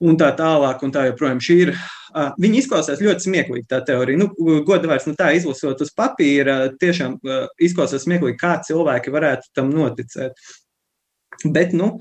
Un 0.00 0.16
tā 0.16 0.30
tālāk, 0.32 0.80
un 0.80 0.92
tā 0.94 1.10
joprojām 1.10 1.42
šī 1.44 1.56
ir. 1.66 1.74
Viņi 2.40 2.62
izklausās 2.62 3.02
ļoti 3.02 3.26
smieklīgi, 3.26 3.66
tā 3.70 3.80
teorija. 3.86 4.20
Nu, 4.20 4.30
Godavārds, 4.66 5.08
nu 5.10 5.16
tā 5.18 5.30
izlasot 5.36 5.82
uz 5.84 5.92
papīra, 5.96 6.62
tiešām 6.80 7.18
izklausās 7.62 8.06
smieklīgi, 8.06 8.38
kā 8.40 8.56
cilvēki 8.66 9.12
varētu 9.14 9.52
tam 9.56 9.70
noticēt. 9.74 10.40
Bet, 11.44 11.76
nu, 11.76 11.92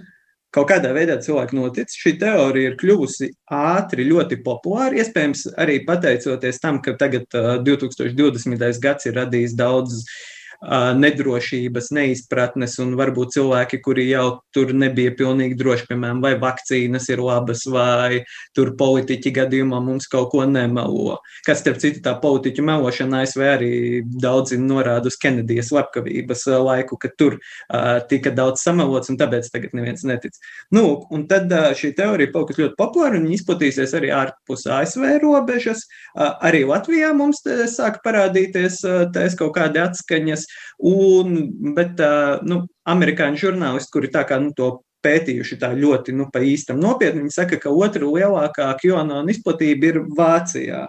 kaut 0.56 0.72
kādā 0.72 0.92
veidā 0.96 1.20
cilvēki 1.22 1.58
notic. 1.60 1.94
Šī 1.94 2.16
teorija 2.22 2.72
ir 2.72 2.80
kļuvusi 2.80 3.30
ātri, 3.54 4.08
ļoti 4.10 4.42
populāra. 4.46 4.98
Iespējams, 4.98 5.46
arī 5.62 5.82
pateicoties 5.88 6.62
tam, 6.64 6.82
ka 6.86 6.98
tagad 7.00 7.30
uh, 7.38 7.56
2020. 7.66 8.68
gads 8.82 9.10
ir 9.10 9.18
radījis 9.22 9.56
daudz 9.60 10.02
uh, 10.02 10.20
nedrošības, 10.60 11.88
neizpratnes, 11.96 12.76
un 12.84 12.96
varbūt 13.00 13.32
cilvēki, 13.38 13.80
kuri 13.84 14.10
jau 14.10 14.42
tur 14.56 14.74
nebija 14.76 15.14
pilnīgi 15.16 15.56
droši, 15.60 15.88
piemēram, 15.88 16.20
vai 16.24 16.34
vakcīnas 16.40 17.08
ir 17.14 17.24
labas, 17.24 17.64
vai 17.72 18.26
tur 18.58 18.74
politiķi 18.80 19.32
gadījumā 19.38 19.80
mums 19.84 20.10
kaut 20.12 20.34
ko 20.34 20.44
nemelo. 20.44 21.20
Kas, 21.48 21.62
starp 21.64 21.80
citu, 21.80 22.02
tā 22.04 22.16
politiķu 22.20 22.66
melošana 22.68 23.24
ASV 23.24 23.46
arī 23.48 23.72
daudzi 24.04 24.60
norāda 24.60 25.08
uz 25.08 25.16
Kenedijas 25.22 25.72
slepkavības 25.72 26.46
laiku, 26.60 27.00
kad 27.00 27.16
tur 27.20 27.38
uh, 27.40 28.04
tika 28.12 28.34
daudz 28.36 28.66
samelots, 28.66 29.12
un 29.14 29.20
tāpēc 29.22 29.48
tagad 29.54 29.78
neviens 29.78 30.04
netic. 30.04 30.36
Nu, 30.76 31.06
un 31.16 31.24
tad 31.32 31.48
uh, 31.56 31.72
šī 31.78 31.94
teorija 31.96 32.34
paliks 32.36 32.60
ļoti 32.60 32.76
populāra, 32.80 33.16
un 33.22 33.32
izplatīsies 33.32 33.96
arī 33.96 34.12
ārpus 34.16 34.68
ASV 34.68 35.08
robežas. 35.24 35.86
Uh, 36.12 36.36
arī 36.50 36.66
Latvijā 36.68 37.14
mums 37.16 37.46
sāk 37.72 38.04
parādīties 38.04 38.82
uh, 38.84 39.08
kaut 39.40 39.56
kādi 39.56 39.80
atskaņas, 39.80 40.49
Un, 40.90 41.36
bet 41.76 42.02
nu, 42.48 42.64
amerikāņu 42.90 43.44
žurnālisti, 43.46 43.94
kuri 43.94 44.12
tā 44.14 44.26
kā 44.30 44.40
nu, 44.44 44.54
to 44.56 44.72
pētījuši 45.06 45.60
tā 45.62 45.72
ļoti 45.78 46.16
nu, 46.16 46.28
pa 46.34 46.42
īstam 46.44 46.80
nopietni, 46.82 47.24
viņi 47.26 47.36
saka, 47.36 47.60
ka 47.62 47.72
otra 47.72 48.08
lielākā 48.08 48.72
QAnon 48.82 49.32
izplatība 49.32 49.94
ir 49.94 50.02
Vācijā. 50.18 50.88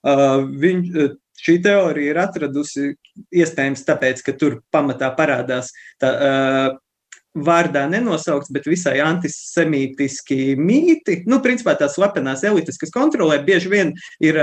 Uh, 0.00 0.46
viņ, 0.62 0.84
šī 1.40 1.56
teorija 1.64 2.14
ir 2.14 2.20
atradusi 2.22 2.92
iespējams 3.36 3.82
tāpēc, 3.88 4.22
ka 4.24 4.36
tur 4.38 4.60
pamatā 4.72 5.10
parādās 5.18 5.72
tā, 6.00 6.12
uh, 6.14 6.78
vārdā 7.34 7.84
nenosaukts, 7.90 8.50
bet 8.50 8.66
visai 8.66 8.96
antisemītiski 9.04 10.56
mīti. 10.58 11.20
Nu, 11.30 11.38
principā 11.44 11.76
tās 11.78 11.94
slepenās 11.94 12.42
elites, 12.46 12.78
kas 12.80 12.90
kontrolē, 12.94 13.38
bieži 13.46 13.70
vien 13.70 13.92
ir 14.22 14.40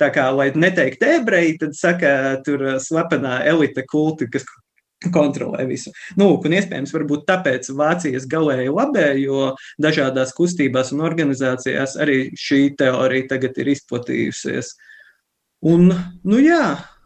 tā 0.00 0.10
kā, 0.14 0.28
lai 0.34 0.50
neteikt 0.54 1.04
ebreji, 1.06 1.58
tad 1.62 1.78
saka, 1.78 2.12
tur 2.46 2.66
slepenā 2.82 3.40
elite 3.50 3.86
kulti, 3.90 4.28
kas 4.32 4.46
kontrolē 5.14 5.66
visu. 5.68 5.92
Nu, 6.18 6.30
un 6.38 6.56
iespējams, 6.56 6.94
varbūt 6.94 7.26
tāpēc 7.28 7.68
Vācijas 7.76 8.26
galēji 8.30 8.72
labējo 8.72 9.52
dažādās 9.82 10.32
kustībās 10.36 10.94
un 10.96 11.04
organizācijās 11.04 11.98
arī 12.00 12.18
šī 12.38 12.62
teorija 12.80 13.34
tagad 13.34 13.60
ir 13.60 13.74
izplatījusies. 13.74 14.72
Un, 15.64 15.92
nu 16.24 16.40
jā, 16.40 16.64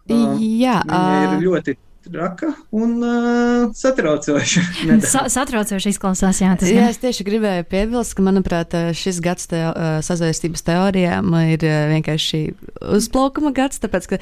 jā 0.09 0.79
ir 0.87 1.37
ļoti 1.43 1.77
traka 2.05 2.53
un 2.71 3.03
uh, 3.03 3.75
satraucoša. 3.75 4.61
Sa 5.13 5.25
satraucoši 5.29 5.93
izklausās, 5.93 6.41
jā, 6.41 6.53
tas 6.59 6.71
jā, 6.71 6.87
es 6.93 7.01
tieši 7.03 7.27
gribēju 7.27 7.67
piebilst, 7.69 8.15
ka, 8.17 8.25
manuprāt, 8.25 8.77
šis 8.97 9.19
gads 9.25 9.49
te, 9.51 9.61
uh, 9.67 9.99
sazvērstības 10.05 10.65
teorijām 10.67 11.35
ir 11.49 11.65
vienkārši 11.93 12.43
uzplaukuma 12.97 13.53
gads, 13.57 13.81
tāpēc, 13.83 14.09
ka 14.13 14.21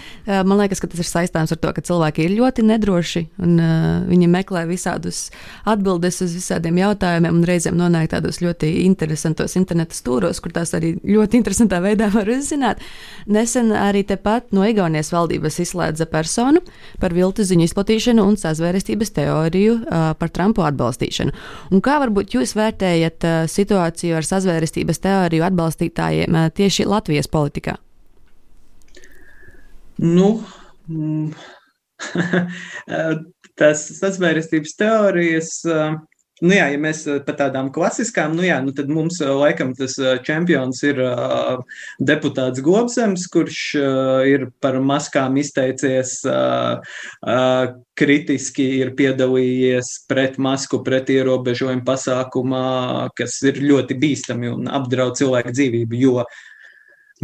man 0.48 0.62
liekas, 0.62 0.80
ka 0.82 0.90
tas 0.90 1.02
ir 1.02 1.08
saistāms 1.08 1.52
ar 1.54 1.60
to, 1.60 1.72
ka 1.76 1.84
cilvēki 1.84 2.26
ir 2.26 2.36
ļoti 2.40 2.64
nedroši 2.66 3.24
un 3.44 3.60
uh, 3.60 3.86
viņi 4.08 4.30
meklē 4.32 4.64
visādus 4.70 5.26
atbildes 5.68 6.22
uz 6.24 6.34
visādiem 6.36 6.80
jautājumiem 6.80 7.40
un 7.40 7.46
reizēm 7.46 7.76
nonāk 7.78 8.10
tādos 8.14 8.40
ļoti 8.42 8.72
interesantos 8.86 9.56
interneta 9.60 9.96
stūros, 9.96 10.40
kur 10.42 10.54
tās 10.56 10.74
arī 10.76 10.96
ļoti 11.04 11.40
interesantā 11.42 11.82
veidā 11.84 12.08
var 12.14 12.30
uzzināt. 12.32 12.82
Nesen 13.30 13.72
arī 13.76 14.04
tepat 14.06 14.52
no 14.56 14.64
Igaunijas 14.66 15.12
valdības 15.14 15.60
izslēdza 15.66 16.08
personu 16.10 16.62
par 17.02 17.14
viltu 17.16 17.44
ziņu 17.46 17.65
izplatīšanu 17.66 18.24
un 18.26 18.38
sazvērestības 18.40 19.12
teoriju 19.16 19.76
uh, 19.80 20.08
par 20.18 20.32
Trumpu 20.34 20.64
atbalstīšanu. 20.66 21.34
Un 21.74 21.82
kā 21.84 21.98
varbūt 22.02 22.36
jūs 22.38 22.56
vērtējat 22.58 23.26
uh, 23.26 23.36
situāciju 23.50 24.16
ar 24.18 24.26
sazvērestības 24.26 25.02
teoriju 25.04 25.46
atbalstītājiem 25.50 26.38
uh, 26.38 26.48
tieši 26.54 26.88
Latvijas 26.88 27.30
politikā? 27.32 27.76
Nu, 30.02 30.30
mm, 30.88 31.30
tas 33.60 33.86
sazvērestības 34.00 34.76
teorijas. 34.80 35.56
Uh, 35.68 35.96
Nu 36.44 36.52
jā, 36.52 36.66
ja 36.68 36.76
mēs 36.80 36.98
eh, 37.08 37.20
par 37.24 37.38
tādām 37.38 37.70
klasiskām, 37.72 38.34
nu 38.36 38.44
jā, 38.44 38.58
nu 38.60 38.74
tad 38.76 38.90
mums 38.92 39.22
eh, 39.24 39.30
laikam 39.32 39.70
tas 39.76 39.94
eh, 39.96 40.18
čempions 40.24 40.82
ir 40.84 40.98
uh, 41.00 41.62
deputāts 41.96 42.60
Gobsems, 42.64 43.24
kurš 43.32 43.60
uh, 43.80 44.20
ir 44.28 44.44
par 44.60 44.76
maskām 44.84 45.38
izteicies 45.40 46.18
uh, 46.28 46.84
kritiski, 47.96 48.66
ir 48.82 48.92
piedalījies 48.98 49.94
pret 50.10 50.36
masku, 50.36 50.82
pret 50.84 51.08
ierobežojumu 51.14 51.86
pasākumā, 51.88 52.66
kas 53.16 53.38
ir 53.48 53.62
ļoti 53.64 53.96
bīstami 54.02 54.52
un 54.52 54.68
apdraud 54.68 55.16
cilvēku 55.16 55.56
dzīvību, 55.56 56.02
jo 56.04 56.26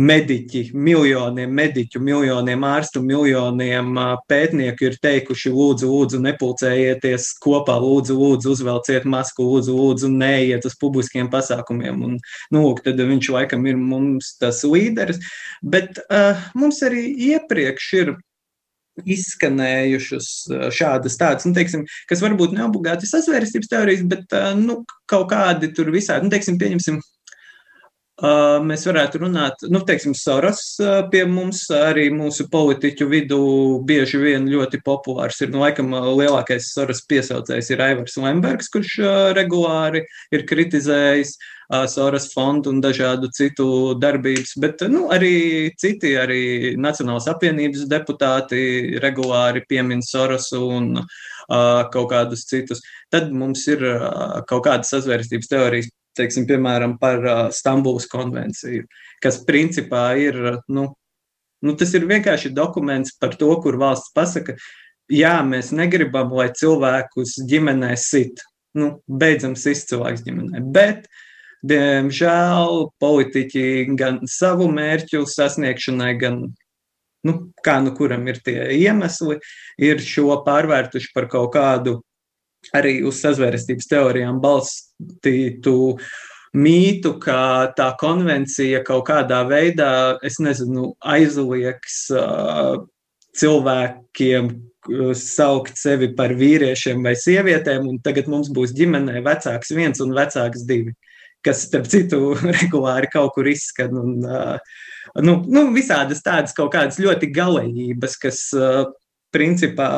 mediķi, 0.01 0.71
miljoniem 0.73 1.53
mediķu, 1.53 2.01
miljoniem 2.01 2.65
ārstu, 2.65 3.03
miljoniem 3.05 3.99
pētnieku 4.31 4.89
ir 4.89 4.97
teikuši, 5.03 5.53
lūdzu, 5.53 5.91
lūdzu, 5.91 6.21
nepulcējieties 6.25 7.29
kopā, 7.43 7.77
lūdzu, 7.83 8.17
lūdzu, 8.17 8.55
uzvelciet 8.57 9.05
masku, 9.05 9.45
lūdzu, 9.51 9.77
lūdzu, 9.77 10.13
neiet 10.17 10.65
uz 10.69 10.79
publiskiem 10.81 11.29
pasākumiem. 11.33 12.01
Un, 12.09 12.19
nu, 12.55 12.65
tad 12.81 13.01
viņš 13.13 13.33
laikam 13.37 13.69
ir 13.69 13.77
mums 13.77 14.35
tas 14.41 14.65
līderis, 14.65 15.21
bet 15.61 16.01
uh, 16.09 16.41
mums 16.57 16.81
arī 16.87 17.11
iepriekš 17.33 17.93
ir 18.01 18.15
izskanējušas 19.09 20.27
šādas 20.77 21.17
tādas, 21.21 21.47
nu, 21.49 21.55
teiksim, 21.57 21.87
kas 22.11 22.21
varbūt 22.25 22.53
neobligāti 22.57 23.09
sasvērstības 23.09 23.71
teorijas, 23.73 24.05
bet 24.09 24.37
nu, 24.59 24.83
kaut 25.09 25.31
kādi 25.33 25.73
tur 25.77 25.89
visādi, 25.95 26.29
nu, 26.29 26.33
teiksim, 26.33 26.59
pieņemsim 26.61 27.01
Mēs 28.21 28.83
varētu 28.85 29.23
runāt, 29.23 29.63
nu, 29.73 29.81
teiksim, 29.89 30.13
Soros 30.15 30.77
pie 31.11 31.23
mums, 31.25 31.65
arī 31.73 32.11
mūsu 32.13 32.45
politiķu 32.53 33.07
vidū 33.09 33.39
bieži 33.89 34.21
vien 34.21 34.45
ļoti 34.53 34.83
populārs 34.85 35.41
ir. 35.41 35.49
Nu, 35.51 35.63
laikam 35.65 35.95
lielākais 36.21 36.69
Soros 36.75 37.01
piesaucējs 37.09 37.73
ir 37.73 37.83
Aivars 37.83 38.19
Lembergs, 38.21 38.69
kurš 38.71 38.99
regulāri 39.35 40.05
ir 40.31 40.45
kritizējis 40.47 41.39
Soros 41.89 42.29
fondu 42.35 42.69
un 42.71 42.83
dažādu 42.85 43.31
citu 43.33 43.95
darbības, 43.97 44.53
bet 44.61 44.85
nu, 44.93 45.07
arī 45.15 45.73
citi, 45.81 46.13
arī 46.21 46.77
Nacionālas 46.77 47.31
apvienības 47.33 47.89
deputāti 47.89 49.01
regulāri 49.01 49.65
piemin 49.65 50.05
Sorosu 50.05 50.67
un 50.69 50.93
uh, 51.01 51.89
kaut 51.89 52.11
kādus 52.13 52.45
citus. 52.45 52.85
Tad 53.09 53.33
mums 53.33 53.65
ir 53.73 53.89
uh, 53.89 54.43
kaut 54.45 54.67
kādas 54.69 54.93
sazvērstības 54.93 55.49
teorijas 55.49 55.91
teiksim, 56.19 56.47
piemēram, 56.49 56.97
par 57.01 57.25
uh, 57.25 57.41
Stambulas 57.55 58.09
konvenciju, 58.11 58.87
kas 59.23 59.41
principā 59.49 60.13
ir, 60.21 60.39
nu, 60.69 60.89
nu, 61.63 61.75
tas 61.79 61.93
ir 61.97 62.09
vienkārši 62.11 62.53
dokuments 62.55 63.17
par 63.21 63.37
to, 63.41 63.51
kur 63.65 63.79
valsts 63.81 64.13
pasaka, 64.17 64.57
jā, 65.13 65.35
mēs 65.47 65.73
negribam, 65.77 66.33
lai 66.37 66.51
cilvēkus 66.57 67.39
ģimenē 67.49 67.95
sit. 68.01 68.43
Nu, 68.79 68.97
beidzam 69.05 69.53
sist 69.59 69.91
cilvēks 69.91 70.25
ģimenē. 70.25 70.63
Bet, 70.73 71.05
diemžēl, 71.69 72.87
politiķi 73.03 73.67
gan 73.99 74.23
savu 74.31 74.71
mērķu 74.73 75.27
sasniegšanai, 75.29 76.15
gan 76.21 76.41
nu, 77.27 77.35
kā 77.65 77.77
nu 77.85 77.93
kuram 77.97 78.25
ir 78.31 78.41
tie 78.45 78.65
iemesli, 78.79 79.39
ir 79.83 80.01
šo 80.03 80.41
pārvērtuši 80.47 81.13
par 81.15 81.29
kaut 81.31 81.53
kādu 81.55 82.01
arī 82.77 83.01
uz 83.07 83.21
sazvērestības 83.23 83.89
teorijām 83.91 84.41
balstītu 84.43 85.77
mītu, 86.53 87.15
ka 87.23 87.73
tā 87.77 87.93
konvencija 88.01 88.83
kaut 88.87 89.07
kādā 89.09 89.43
veidā, 89.49 90.19
es 90.25 90.39
nezinu, 90.43 90.93
aizliegs 91.01 92.05
cilvēkiem 93.41 94.51
saukt 95.15 95.79
sevi 95.79 96.11
par 96.17 96.35
vīriešiem 96.37 97.05
vai 97.07 97.15
sievietēm, 97.17 97.87
un 97.89 98.01
tagad 98.03 98.29
mums 98.29 98.51
būs 98.53 98.75
ģimenē 98.77 99.23
vecāks 99.25 99.73
viens 99.77 100.03
un 100.03 100.15
vecāks 100.17 100.67
divi. 100.69 100.95
kas, 101.43 101.65
starp 101.67 101.89
citu, 101.91 102.37
regulāri 102.61 103.09
kaut 103.11 103.33
kur 103.35 103.49
izskan. 103.51 103.97
Un, 103.99 104.21
nu, 105.27 105.33
nu, 105.43 105.65
visādas 105.75 106.23
tādas 106.23 106.55
kaut 106.55 106.71
kādas 106.75 107.01
ļoti 107.03 107.33
galējības, 107.35 108.17
kas 108.23 108.45
principā 109.35 109.89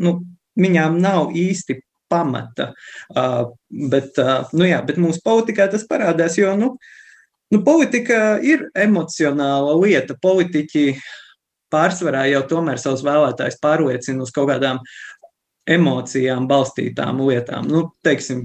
nu, 0.00 0.20
viņām 0.56 0.96
nav 1.02 1.34
īsti 1.36 1.80
pamata. 2.10 2.70
Uh, 3.14 3.52
bet, 3.92 4.18
uh, 4.20 4.48
nu 4.56 4.66
jā, 4.68 4.80
bet 4.86 5.00
mūsu 5.00 5.22
politikā 5.24 5.68
tas 5.70 5.86
parādās, 5.88 6.38
jo 6.40 6.52
nu, 6.58 6.74
nu, 7.54 7.62
politika 7.66 8.38
ir 8.42 8.68
emocionāla 8.74 9.76
lieta. 9.80 10.18
Politiķi 10.20 10.84
pārsvarā 11.70 12.26
jau 12.32 12.42
tomēr 12.50 12.82
savus 12.82 13.04
vēlētājus 13.06 13.60
pārliecina 13.62 14.26
uz 14.26 14.34
kaut 14.34 14.50
kādām 14.50 14.82
emocijām 15.70 16.48
balstītām 16.50 17.22
lietām. 17.28 17.68
Nu, 17.70 17.84
teiksim, 18.06 18.42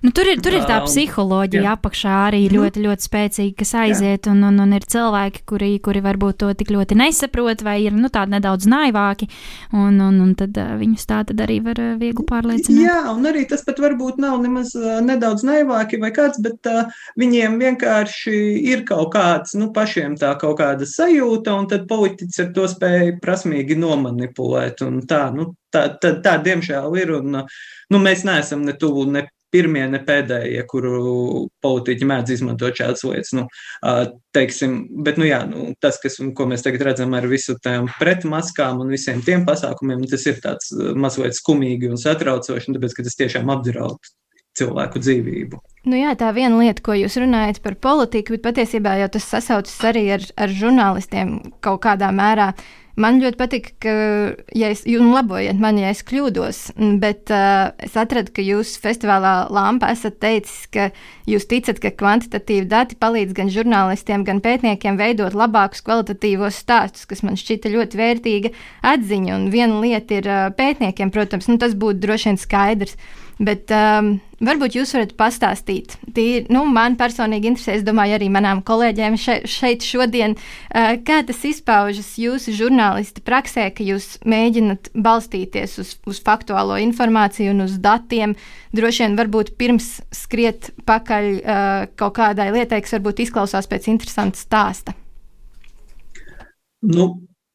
Nu, 0.00 0.10
tur, 0.16 0.24
ir, 0.32 0.38
tur 0.40 0.54
ir 0.56 0.62
tā 0.64 0.78
psiholoģija 0.86 1.60
jā. 1.60 1.72
apakšā 1.76 2.12
arī 2.30 2.38
mhm. 2.46 2.56
ļoti, 2.56 2.82
ļoti 2.86 3.04
spēcīga, 3.04 3.54
kas 3.60 3.72
aiziet, 3.82 4.28
un, 4.30 4.38
un, 4.48 4.56
un 4.64 4.72
ir 4.72 4.86
cilvēki, 4.88 5.42
kuri, 5.48 5.74
kuri 5.84 6.00
varbūt 6.04 6.38
to 6.40 6.48
tik 6.56 6.70
ļoti 6.72 6.96
nesaprot, 6.96 7.60
vai 7.66 7.76
ir 7.84 7.96
nu, 7.96 8.08
tādi 8.12 8.32
nedaudz 8.38 8.64
naivāki, 8.70 9.28
un, 9.76 9.98
un, 10.00 10.20
un 10.24 10.30
tad 10.38 10.56
viņus 10.56 11.04
tā 11.10 11.20
tad 11.28 11.42
arī 11.44 11.58
var 11.66 11.82
viegli 12.00 12.24
pārliecināt. 12.24 12.80
Jā, 12.80 13.00
un 13.12 13.28
arī 13.28 13.44
tas 13.50 13.64
pat 13.66 13.82
varbūt 13.82 14.22
nav 14.24 14.38
nemaz 14.40 14.72
nedaudz 15.04 15.44
naivāki 15.44 16.00
vai 16.00 16.12
kāds, 16.16 16.40
bet 16.40 16.70
uh, 16.70 16.88
viņiem 17.20 17.58
vienkārši 17.60 18.38
ir 18.72 18.86
kaut 18.88 19.12
kāds, 19.12 19.52
nu, 19.60 19.68
pašiem 19.76 20.16
tā 20.20 20.32
kaut 20.40 20.62
kāda 20.62 20.88
sajūta, 20.88 21.58
un 21.60 21.68
tad 21.68 21.84
politiķis 21.90 22.46
ar 22.46 22.54
to 22.56 22.64
spēja 22.72 23.18
prasmīgi 23.20 23.76
nomanipulēt, 23.76 24.80
un 24.86 25.02
tā, 25.10 25.26
nu, 25.36 25.50
tā, 25.68 25.90
tā, 26.00 26.14
tā 26.24 26.38
diemžēl 26.40 26.96
ir, 27.02 27.14
un 27.20 27.42
nu, 27.42 28.00
mēs 28.00 28.24
neesam 28.24 28.64
ne 28.64 28.76
tuvu, 28.80 29.04
ne 29.12 29.26
pirmie, 29.52 29.82
ne 29.90 30.00
pēdējie, 30.06 30.62
kuru 30.70 31.48
politiķi 31.64 32.08
mēdz 32.10 32.34
izmantot 32.36 32.78
šādas 32.78 33.04
lietas. 33.06 33.32
Nu, 33.36 33.46
teiksim, 34.36 34.78
bet, 35.06 35.18
nu, 35.20 35.26
jā, 35.28 35.42
nu, 35.50 35.70
tas, 35.82 36.00
kas, 36.02 36.20
ko 36.36 36.48
mēs 36.50 36.64
tagad 36.66 36.86
redzam 36.90 37.16
ar 37.18 37.26
visu 37.30 37.56
tām 37.62 37.90
pretmaskām 37.98 38.82
un 38.84 38.94
visiem 38.94 39.24
tiem 39.26 39.46
pasākumiem, 39.48 40.06
tas 40.10 40.26
ir 40.30 40.40
tāds 40.44 40.72
mazliet 40.94 41.38
skumīgi 41.38 41.90
un 41.90 42.00
satraucoši, 42.00 42.76
tāpēc, 42.76 42.96
ka 42.96 43.06
tas 43.06 43.18
tiešām 43.20 43.52
apdraud 43.56 44.12
cilvēku 44.58 45.02
dzīvību. 45.02 45.60
Nu 45.88 45.96
jā, 45.96 46.12
tā 46.18 46.28
viena 46.36 46.58
lieta, 46.60 46.82
ko 46.84 46.92
jūs 46.92 47.16
runājat 47.22 47.62
par 47.64 47.78
politiku, 47.80 48.36
bet 48.36 48.50
patiesībā 48.50 48.98
jau 49.00 49.08
tas 49.14 49.30
sasaucas 49.32 49.78
arī 49.88 50.04
ar, 50.18 50.26
ar 50.36 50.52
žurnālistiem 50.52 51.38
kaut 51.64 51.80
kādā 51.86 52.10
mērā. 52.12 52.50
Uh, 52.52 52.80
Man 53.00 53.20
ļoti 53.22 53.38
patīk, 53.38 53.68
ka, 53.80 53.92
ja 54.56 54.70
es, 54.74 54.82
jūs 54.88 55.04
labojiet 55.06 55.60
mani, 55.62 55.84
ja 55.84 55.92
es 55.94 56.02
kļūdos, 56.04 56.58
bet 57.00 57.30
uh, 57.32 57.70
es 57.80 57.94
atradu, 57.98 58.32
ka 58.34 58.42
jūs 58.44 58.74
festivālā 58.82 59.46
Lampa 59.54 59.92
esat 59.94 60.18
teicis, 60.20 60.66
ka 60.74 60.88
jūs 61.30 61.46
ticat, 61.48 61.78
ka 61.80 61.92
kvantitatīvi 61.94 62.66
dati 62.68 62.98
palīdz 63.00 63.36
gan 63.38 63.52
žurnālistiem, 63.54 64.26
gan 64.26 64.42
pētniekiem 64.44 64.98
veidot 65.00 65.36
labākus 65.38 65.84
kvalitatīvos 65.86 66.60
stāstus, 66.64 67.06
kas 67.08 67.24
man 67.24 67.40
šķita 67.40 67.72
ļoti 67.72 68.00
vērtīga 68.02 68.52
atziņa. 68.92 69.38
Un 69.38 69.48
viena 69.54 69.80
lieta 69.80 70.18
ir 70.18 70.28
uh, 70.28 70.44
pētniekiem, 70.58 71.14
protams, 71.14 71.48
nu, 71.48 71.56
tas 71.62 71.78
būtu 71.78 72.02
droši 72.04 72.32
vien 72.32 72.42
skaidrs. 72.42 72.98
Bet 73.40 73.72
um, 73.72 74.10
varbūt 74.44 74.74
jūs 74.76 74.90
varat 74.92 75.14
pastāstīt, 75.16 75.94
tīri, 76.12 76.42
nu, 76.52 76.66
man 76.68 76.98
personīgi 77.00 77.48
interesē, 77.48 77.78
es 77.78 77.84
domāju, 77.86 78.18
arī 78.18 78.26
manām 78.32 78.60
kolēģiem 78.68 79.16
še, 79.16 79.36
šeit 79.48 79.86
šodien, 79.86 80.34
uh, 80.36 80.98
kā 81.08 81.22
tas 81.24 81.40
izpaužas 81.48 82.10
jūsu 82.20 82.52
žurnālisti 82.58 83.24
praksē, 83.24 83.70
ka 83.72 83.86
jūs 83.86 84.18
mēģinat 84.28 84.92
balstīties 84.92 85.78
uz, 85.80 85.94
uz 86.04 86.20
faktuālo 86.26 86.76
informāciju 86.84 87.54
un 87.54 87.64
uz 87.64 87.78
datiem. 87.80 88.36
Droši 88.76 89.06
vien 89.06 89.16
varbūt 89.16 89.54
pirms 89.56 89.88
skriet 90.12 90.68
pakaļ 90.84 91.30
uh, 91.40 91.88
kaut 91.96 92.18
kādai 92.20 92.50
lietai, 92.52 92.82
kas 92.84 92.98
varbūt 92.98 93.24
izklausās 93.24 93.70
pēc 93.72 93.88
interesanta 93.88 94.36
stāsta. 94.36 94.96
Nu, 96.84 97.08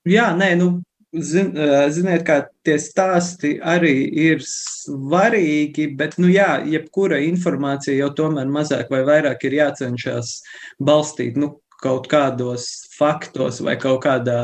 jā, 0.06 0.32
nē, 0.34 0.50
nu, 0.58 0.80
Zin, 1.16 1.54
ziniet, 1.96 2.26
kā 2.28 2.42
tie 2.68 2.76
stāsti 2.82 3.54
arī 3.64 3.94
ir 4.26 4.42
svarīgi, 4.44 5.90
bet, 5.96 6.18
nu 6.20 6.28
jā, 6.32 6.58
jebkura 6.68 7.22
informācija 7.24 7.96
jau 7.96 8.10
tomēr 8.18 8.50
mazāk 8.52 8.92
vai 8.92 9.04
vairāk 9.08 9.46
ir 9.48 9.60
jācenšas 9.62 10.42
balstīt, 10.84 11.40
nu, 11.40 11.54
kaut 11.86 12.08
kādos 12.10 12.68
faktos 12.96 13.60
vai 13.64 13.76
kaut 13.80 14.02
kādā 14.06 14.40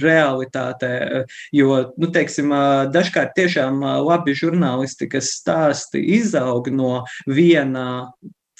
realitātē. 0.00 1.24
Jo, 1.54 1.78
nu, 1.96 2.10
teiksim, 2.12 2.52
dažkārt 2.94 3.36
tiešām 3.38 3.80
labi 4.06 4.36
žurnālisti, 4.36 5.08
kas 5.10 5.32
stāsti 5.38 6.02
izaug 6.18 6.68
no 6.74 7.04
viena 7.26 7.86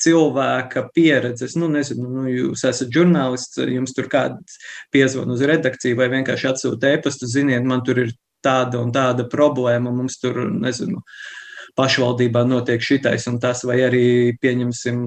cilvēka 0.03 0.87
pieredzes. 0.95 1.57
Nu, 1.57 1.71
nezinu, 1.73 2.09
nu, 2.11 2.27
jūs 2.31 2.65
esat 2.69 2.93
žurnālists, 2.95 3.61
jums 3.63 3.97
tur 3.97 4.11
kāds 4.13 4.59
piezvan 4.95 5.33
uz 5.33 5.43
redakciju 5.47 5.99
vai 5.99 6.11
vienkārši 6.13 6.53
atsūta 6.53 6.93
e-pastu, 6.97 7.29
ziniet, 7.31 7.65
man 7.65 7.85
tur 7.87 8.05
ir 8.05 8.15
tāda 8.45 8.83
un 8.83 8.93
tāda 8.95 9.27
problēma, 9.31 9.93
mums 9.95 10.21
tur, 10.23 10.45
nezinu, 10.53 11.03
pašvaldībā 11.77 12.45
notiek 12.49 12.83
šitais 12.85 13.27
un 13.31 13.41
tas, 13.43 13.65
vai 13.69 13.81
arī 13.89 14.07
pieņemsim 14.41 15.07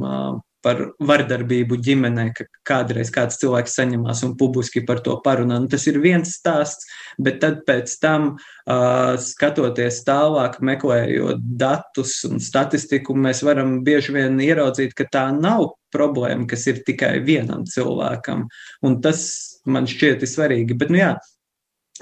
par 0.66 0.82
vardarbību 1.00 1.78
ģimenē, 1.84 2.26
ka 2.36 2.46
kādreiz 2.68 3.12
kāds 3.16 3.40
cilvēks 3.42 3.78
saņemās 3.80 4.24
un 4.28 4.36
publiski 4.40 4.84
par 4.88 5.02
to 5.06 5.16
parunā. 5.24 5.60
Nu, 5.62 5.70
tas 5.72 5.86
ir 5.88 6.00
viens 6.04 6.34
stāsts, 6.36 6.88
bet 7.22 7.40
tad 7.44 7.62
pēc 7.68 7.96
tam, 8.04 8.30
uh, 8.36 9.16
skatoties 9.24 10.02
tālāk, 10.08 10.60
meklējot 10.66 11.44
datus 11.60 12.18
un 12.28 12.44
statistiku, 12.44 13.16
mēs 13.16 13.44
varam 13.48 13.80
bieži 13.88 14.16
vien 14.18 14.40
ieraudzīt, 14.44 14.96
ka 14.98 15.08
tā 15.12 15.26
nav 15.36 15.74
problēma, 15.96 16.48
kas 16.50 16.68
ir 16.70 16.84
tikai 16.86 17.18
vienam 17.26 17.66
cilvēkam. 17.70 18.48
Un 18.86 19.00
tas 19.04 19.26
man 19.66 19.88
šķiet 19.90 20.28
svarīgi. 20.28 20.78
Bet, 20.78 20.92
nu 20.94 21.02
jā, 21.02 21.14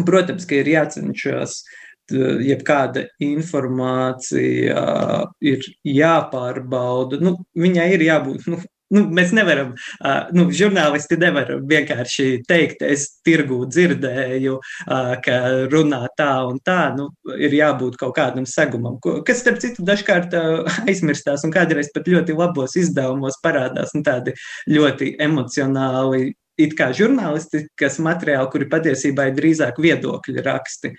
protams, 0.05 0.47
ka 0.49 0.59
ir 0.59 0.73
jācenšas 0.73 1.61
jebkāda 2.13 3.07
informācija 3.23 4.81
ir 5.41 5.69
jāpārbauda. 5.83 7.21
Nu, 7.23 7.37
viņai 7.57 7.91
ir 7.97 8.09
jābūt. 8.09 8.49
Nu, 8.51 8.63
Nu, 8.87 9.01
mēs 9.11 9.33
nevaram, 9.35 9.73
uh, 9.75 10.29
nu, 10.31 10.45
žurnālisti 10.55 11.17
nevar 11.19 11.49
vienkārši 11.67 12.27
teikt, 12.47 12.85
es 12.87 13.17
tirgu 13.25 13.59
dzirdēju, 13.67 14.53
uh, 14.61 15.09
ka 15.23 15.39
runā 15.67 16.05
tā 16.15 16.31
un 16.47 16.61
tā. 16.63 16.93
Nu, 16.95 17.09
ir 17.35 17.51
jābūt 17.57 17.99
kaut 17.99 18.15
kādam 18.15 18.47
segumam, 18.47 18.95
kas, 19.03 19.43
starp 19.43 19.59
citu, 19.63 19.83
dažkārt 19.87 20.37
aizmirstās 20.87 21.43
un 21.43 21.51
kādreiz 21.51 21.91
pat 21.91 22.07
ļoti 22.07 22.37
labos 22.39 22.79
izdevumos 22.79 23.41
parādās 23.43 23.91
nu, 23.97 24.05
tādi 24.07 24.37
ļoti 24.71 25.17
emocionāli 25.27 26.31
it 26.57 26.73
kā 26.77 26.89
žurnālistikas 26.95 27.99
materiāli, 28.03 28.49
kuri 28.53 28.69
patiesībā 28.71 29.29
ir 29.29 29.35
drīzāk 29.37 29.77
viedokļu 29.81 30.45
raksti, 30.45 30.93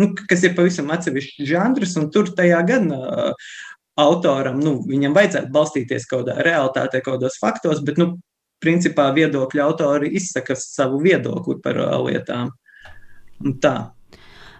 nu, 0.00 0.12
kas 0.30 0.46
ir 0.48 0.54
pavisam 0.56 0.88
atsevišķs 0.94 1.44
žanrs, 1.50 1.96
un 2.00 2.08
tur 2.14 2.32
tajā 2.36 2.62
gan 2.68 2.88
autoram, 3.98 4.62
nu, 4.62 4.78
viņam 4.88 5.16
vajadzētu 5.16 5.52
balstīties 5.52 6.08
kaut 6.08 6.24
kādā 6.24 6.40
realitātē, 6.46 7.02
kaut 7.02 7.18
kādos 7.18 7.36
faktos, 7.42 7.82
bet, 7.84 8.00
nu, 8.00 8.14
principā 8.62 9.08
viedokļu 9.14 9.62
autori 9.62 10.12
izsaka 10.18 10.56
savu 10.58 11.02
viedokli 11.04 11.58
par 11.62 11.78
lietām. 12.06 12.50
Un 13.44 13.54
tā. 13.62 13.76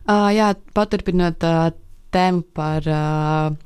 Uh, 0.09 0.29
jā, 0.33 0.53
paturpinot 0.75 1.43
uh, 1.45 1.71
tēmu 2.14 2.45
par 2.57 2.87
uh, 2.88 3.57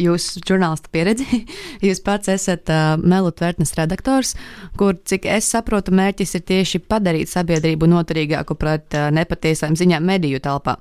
jūsu 0.00 0.42
žurnālista 0.46 0.90
pieredzi. 0.92 1.42
Jūs 1.86 2.00
pats 2.04 2.30
esat 2.32 2.70
uh, 2.72 2.94
Melu 3.00 3.32
Tvertnes 3.34 3.74
redaktors, 3.78 4.34
kur, 4.78 4.96
cik 5.08 5.28
es 5.30 5.48
saprotu, 5.52 5.94
mērķis 5.96 6.38
ir 6.38 6.44
tieši 6.48 6.82
padarīt 6.86 7.32
sabiedrību 7.32 7.88
noturīgāku 7.90 8.56
pret 8.60 8.96
uh, 8.96 9.08
nepatiesām 9.14 9.76
ziņām 9.78 10.06
mediju 10.06 10.42
telpā. 10.44 10.76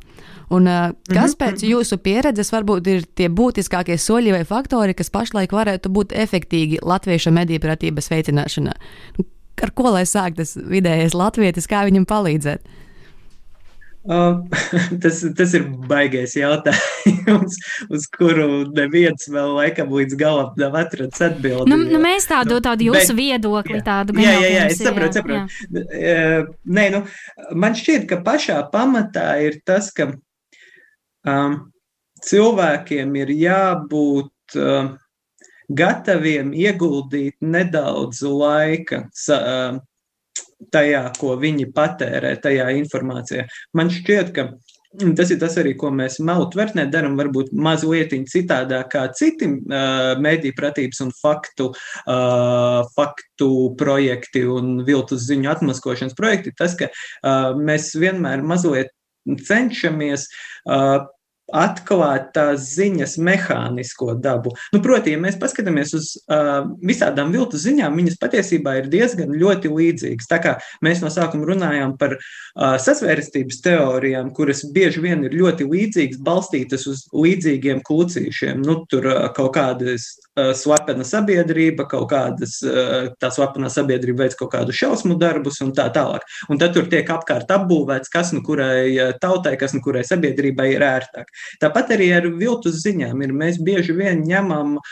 Un, 0.53 0.69
uh, 0.69 0.93
kas 1.09 1.33
mhm. 1.33 1.39
pēc 1.41 1.65
jūsu 1.65 1.99
pieredzes 2.05 2.53
varbūt 2.53 2.91
ir 2.91 3.05
tie 3.17 3.31
būtiskākie 3.33 3.97
soļi 4.01 4.35
vai 4.37 4.43
faktori, 4.47 4.97
kas 4.97 5.13
pašlaik 5.13 5.55
varētu 5.55 5.91
būt 5.93 6.15
efektīgi 6.25 6.83
latviešu 6.85 7.33
mediju 7.35 7.63
pratības 7.65 8.11
veicināšanā? 8.13 8.79
Ar 9.65 9.71
ko 9.71 9.91
lai 9.95 10.03
sāk 10.03 10.35
tas 10.37 10.57
vidējais 10.59 11.15
latvietis, 11.15 11.69
kā 11.71 11.85
viņam 11.87 12.05
palīdzēt? 12.09 12.65
Uh, 12.65 12.81
tas, 15.01 15.21
tas 15.37 15.53
ir 15.57 15.65
baigais 15.89 16.35
jautājums, 16.37 17.55
uz 17.93 18.07
kuru 18.13 18.65
neviens 18.75 19.25
vēl 19.31 19.55
laikam 19.57 19.93
līdz 19.93 20.17
galam 20.19 20.51
nav 20.61 20.77
atrasts 20.83 21.23
atbildi. 21.25 21.69
Nu, 21.71 21.79
nu, 21.89 22.01
mēs 22.03 22.27
tādu, 22.29 22.59
tādu 22.65 22.91
jūsu 22.91 23.15
bet, 23.15 23.21
viedokli, 23.21 23.79
jā, 23.79 23.85
tādu 23.87 24.17
jā, 24.21 24.35
jā, 24.43 24.51
jā, 24.53 24.67
es 24.69 24.81
saprotu, 24.81 25.21
saprotu. 25.21 25.63
Uh, 25.73 26.51
nē, 26.77 26.89
nu, 26.93 27.01
man 27.57 27.77
šķiet, 27.77 28.05
ka 28.11 28.21
pašā 28.25 28.59
pamatā 28.73 29.31
ir 29.45 29.57
tas, 29.65 29.89
ka 29.95 30.11
um, 31.25 31.57
cilvēkiem 32.25 33.17
ir 33.23 33.33
jābūt 33.33 34.59
uh, 34.61 34.93
gataviem 35.73 36.53
ieguldīt 36.53 37.41
nedaudz 37.41 38.21
laika. 38.21 39.07
Uh, 39.33 39.81
tajā, 40.71 41.03
ko 41.19 41.35
viņi 41.41 41.69
patērē, 41.75 42.35
tajā 42.43 42.69
informācijā. 42.79 43.45
Man 43.75 43.91
šķiet, 43.93 44.31
ka 44.35 44.49
Tas 44.95 45.31
ir 45.33 45.39
tas 45.41 45.57
arī, 45.59 45.73
ko 45.75 45.89
mēs 45.91 46.21
melu 46.23 46.45
tvertnē 46.53 46.85
darām, 46.91 47.17
varbūt 47.19 47.49
mazliet 47.51 48.13
citādāk 48.31 48.93
kā 48.93 49.01
citi 49.17 49.49
uh, 49.49 50.13
mediju 50.23 50.55
pratības 50.55 51.01
un 51.03 51.11
faktu, 51.17 51.71
uh, 52.07 52.79
faktu 52.95 53.49
projekti 53.79 54.45
un 54.47 54.77
viltus 54.87 55.25
ziņu 55.27 55.51
atmaskošanas 55.51 56.15
projekti. 56.15 56.55
Tas, 56.55 56.77
ka 56.79 56.87
uh, 56.87 57.57
mēs 57.59 57.91
vienmēr 57.99 58.45
mazliet 58.45 58.93
cenšamies 59.25 60.29
uh, 60.29 61.01
atklāt 61.53 62.31
tās 62.33 62.71
ziņas 62.73 63.17
mehānisko 63.21 64.15
dabu. 64.21 64.55
Nu, 64.73 64.81
proti, 64.83 65.13
ja 65.13 65.21
mēs 65.21 65.37
paskatāmies 65.41 65.93
uz 65.97 66.11
uh, 66.25 66.65
visādām 66.85 67.33
viltu 67.35 67.59
ziņām, 67.61 67.97
viņas 67.99 68.17
patiesībā 68.21 68.79
ir 68.79 68.89
diezgan 68.89 69.33
ļoti 69.35 69.69
līdzīgas. 69.69 70.29
Tā 70.31 70.39
kā 70.41 70.55
mēs 70.85 71.03
no 71.03 71.11
sākuma 71.13 71.45
runājām 71.51 71.95
par 72.01 72.17
uh, 72.17 72.75
sasvērstības 72.81 73.61
teorijām, 73.65 74.31
kuras 74.35 74.63
bieži 74.73 75.03
vien 75.05 75.25
ir 75.27 75.37
ļoti 75.37 75.69
līdzīgas, 75.69 76.21
balstītas 76.25 76.87
uz 76.89 77.05
līdzīgiem 77.13 77.83
klucīšiem. 77.85 78.65
Nu, 78.65 78.81
tur 78.89 79.05
uh, 79.11 79.21
kaut 79.37 79.53
kādas 79.59 80.09
uh, 80.17 80.49
slepena 80.57 81.05
sabiedrība, 81.05 81.85
kaut 81.91 82.09
kādas 82.15 82.57
uh, 82.65 83.11
tā 83.21 83.29
slepena 83.33 83.69
sabiedrība 83.69 84.25
veids 84.25 84.39
kaut 84.39 84.53
kādu 84.55 84.73
šausmu 84.73 85.19
darbus 85.21 85.61
un 85.61 85.75
tā 85.77 85.91
tālāk. 85.93 86.25
Un 86.49 86.61
tad 86.61 86.73
tur 86.73 86.89
tiek 86.89 87.05
apkārt 87.05 87.53
apbūvēts, 87.53 88.09
kas 88.09 88.33
nu 88.33 88.41
kurai 88.45 89.13
tautai, 89.21 89.55
kas 89.61 89.77
nu 89.77 89.83
kurai 89.85 90.01
sabiedrībai 90.07 90.71
ir 90.73 90.83
ērtāk. 90.85 91.34
Tāpat 91.61 91.95
arī 91.95 92.11
ar 92.17 92.29
viltus 92.39 92.81
ziņām 92.83 93.23
ir. 93.25 93.33
Mēs 93.35 93.59
bieži 93.63 93.95
vien 93.97 94.23
ņemam 94.27 94.77
uh, 94.77 94.85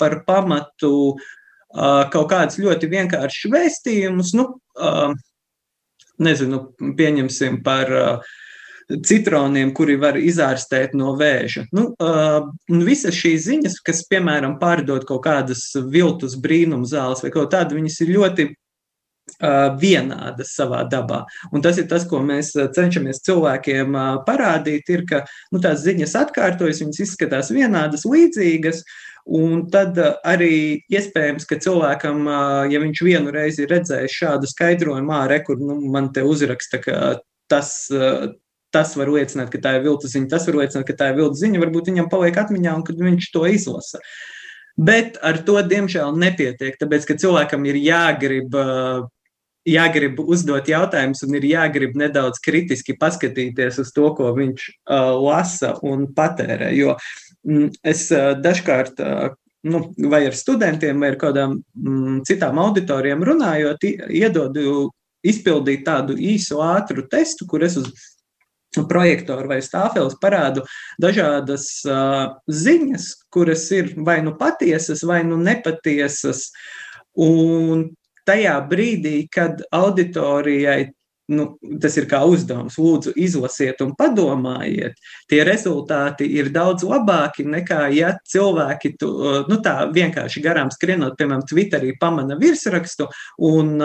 par 0.00 0.20
pamatu 0.28 0.92
uh, 1.14 2.04
kaut 2.12 2.30
kādus 2.32 2.60
ļoti 2.62 2.90
vienkāršus 2.92 3.52
vēstījumus. 3.54 4.34
Nu, 4.38 4.46
uh, 4.80 5.16
nezinu, 6.20 6.62
pieņemsim 6.98 7.60
par 7.66 7.92
uh, 7.96 8.30
citroniem, 9.06 9.70
kuri 9.74 9.96
var 10.00 10.18
izārstēt 10.18 10.96
no 10.98 11.14
vēža. 11.18 11.66
Nu, 11.76 11.90
uh, 11.94 12.50
visas 12.86 13.14
šīs 13.16 13.46
ziņas, 13.46 13.78
kas, 13.86 14.02
piemēram, 14.10 14.58
pārdod 14.62 15.06
kaut 15.08 15.22
kādas 15.26 15.68
viltus 15.92 16.36
brīnumu 16.40 16.88
zāles 16.90 17.22
vai 17.24 17.32
kaut 17.34 17.52
tādu, 17.54 17.78
viņas 17.78 18.00
ir 18.04 18.14
ļoti 18.16 18.48
vienādas 19.80 20.54
savā 20.56 20.82
dabā. 20.90 21.24
Un 21.52 21.62
tas 21.64 21.78
ir 21.78 21.88
tas, 21.90 22.06
ko 22.08 22.22
mēs 22.24 22.52
cenšamies 22.76 23.22
cilvēkiem 23.26 23.94
parādīt, 24.26 24.90
ir, 24.90 25.06
ka 25.08 25.22
nu, 25.52 25.60
tās 25.62 25.84
ziņas 25.84 26.16
atkārtojas, 26.24 26.82
viņas 26.82 27.04
izskatās 27.06 27.52
vienādas, 27.54 28.06
līdzīgas. 28.08 28.84
Un 29.30 29.66
tad 29.70 29.98
arī 30.26 30.80
iespējams, 30.90 31.44
ka 31.46 31.60
cilvēkam, 31.60 32.24
ja 32.72 32.80
viņš 32.82 33.02
vienu 33.04 33.32
reizi 33.34 33.66
ir 33.66 33.74
redzējis 33.74 34.16
šādu 34.16 34.48
skaidrojumu, 34.48 35.12
ārē, 35.14 35.42
kur 35.46 35.60
nu, 35.60 35.76
man 35.92 36.08
te 36.14 36.24
uzraksta, 36.26 36.80
ka 36.82 36.96
tas, 37.52 37.74
tas 38.74 38.96
var 38.96 39.12
liecināt, 39.12 39.52
ka 39.52 39.60
tā 39.62 39.76
ir 39.76 39.86
viltu 39.86 40.10
ziņa, 40.10 40.30
tas 40.32 40.48
var 40.48 40.62
liecināt, 40.62 40.86
ka 40.88 40.96
tā 40.98 41.10
ir 41.12 41.20
viltu 41.20 41.42
ziņa, 41.42 41.62
varbūt 41.62 41.92
viņam 41.92 42.10
paliek 42.10 42.42
atmiņā 42.42 42.74
un 42.78 42.84
kad 42.86 43.02
viņš 43.02 43.30
to 43.34 43.44
izlasa. 43.50 44.02
Bet 44.80 45.18
ar 45.26 45.42
to, 45.44 45.58
diemžēl, 45.66 46.14
nepietiek, 46.16 46.78
tāpēc, 46.80 47.06
ka 47.08 47.18
cilvēkam 47.20 47.66
ir 47.68 47.78
jāgrib 47.82 48.54
jāgrib 49.68 50.20
uzdot 50.22 50.68
jautājumus 50.68 51.24
un 51.26 51.36
ir 51.36 51.46
jāgrib 51.50 51.96
nedaudz 51.98 52.40
kritiski 52.44 52.96
paskatīties 53.00 53.80
uz 53.82 53.92
to, 53.96 54.08
ko 54.16 54.32
viņš 54.36 54.68
uh, 54.70 55.12
lasa 55.20 55.74
un 55.86 56.06
patērē. 56.16 56.72
Jo 56.76 56.96
mm, 57.46 57.68
es 57.84 58.08
uh, 58.14 58.32
dažkārt. 58.40 59.04
Uh, 59.04 59.36
Nu, 59.60 59.92
vai 60.08 60.22
ar 60.24 60.32
studentiem, 60.32 61.02
vai 61.02 61.10
ar 61.12 61.18
kādām 61.20 61.58
mm, 61.76 62.22
citām 62.24 62.56
auditorijām 62.62 63.20
runājot, 63.28 63.82
iedodu 64.08 64.86
izpildīt 65.20 65.82
tādu 65.84 66.16
īsu, 66.16 66.62
ātru 66.64 67.04
testu, 67.12 67.44
kur 67.44 67.66
es 67.66 67.76
uz 67.76 67.90
projektoru 68.88 69.50
vai 69.50 69.58
stāfeles 69.60 70.16
parādu 70.22 70.64
dažādas 71.02 71.66
uh, 71.84 72.38
ziņas, 72.48 73.10
kuras 73.34 73.66
ir 73.76 73.92
vai 74.06 74.20
nu 74.24 74.32
patiesas, 74.38 75.02
vai 75.04 75.20
nu 75.28 75.36
nepatiesas. 75.36 76.46
Un 77.20 77.90
tajā 78.28 78.56
brīdī, 78.70 79.24
kad 79.32 79.62
auditorijai 79.74 80.90
nu, 81.30 81.46
tas 81.82 81.94
ir 81.98 82.06
kā 82.10 82.20
uzdevums, 82.26 82.76
lūdzu, 82.80 83.14
izlasiet 83.20 83.80
un 83.84 83.92
padomājiet, 83.98 84.98
tie 85.30 85.40
rezultāti 85.46 86.26
ir 86.38 86.50
daudz 86.54 86.84
labāki 86.86 87.46
nekā, 87.46 87.84
ja 87.94 88.16
cilvēki 88.32 88.94
tu, 89.00 89.10
nu, 89.48 89.60
tā 89.62 89.76
vienkārši 89.94 90.42
garām 90.44 90.72
skrienot, 90.74 91.16
piemēram, 91.18 91.46
Twitterī 91.46 91.94
pamana 92.00 92.38
virsrakstu 92.40 93.08
un, 93.46 93.76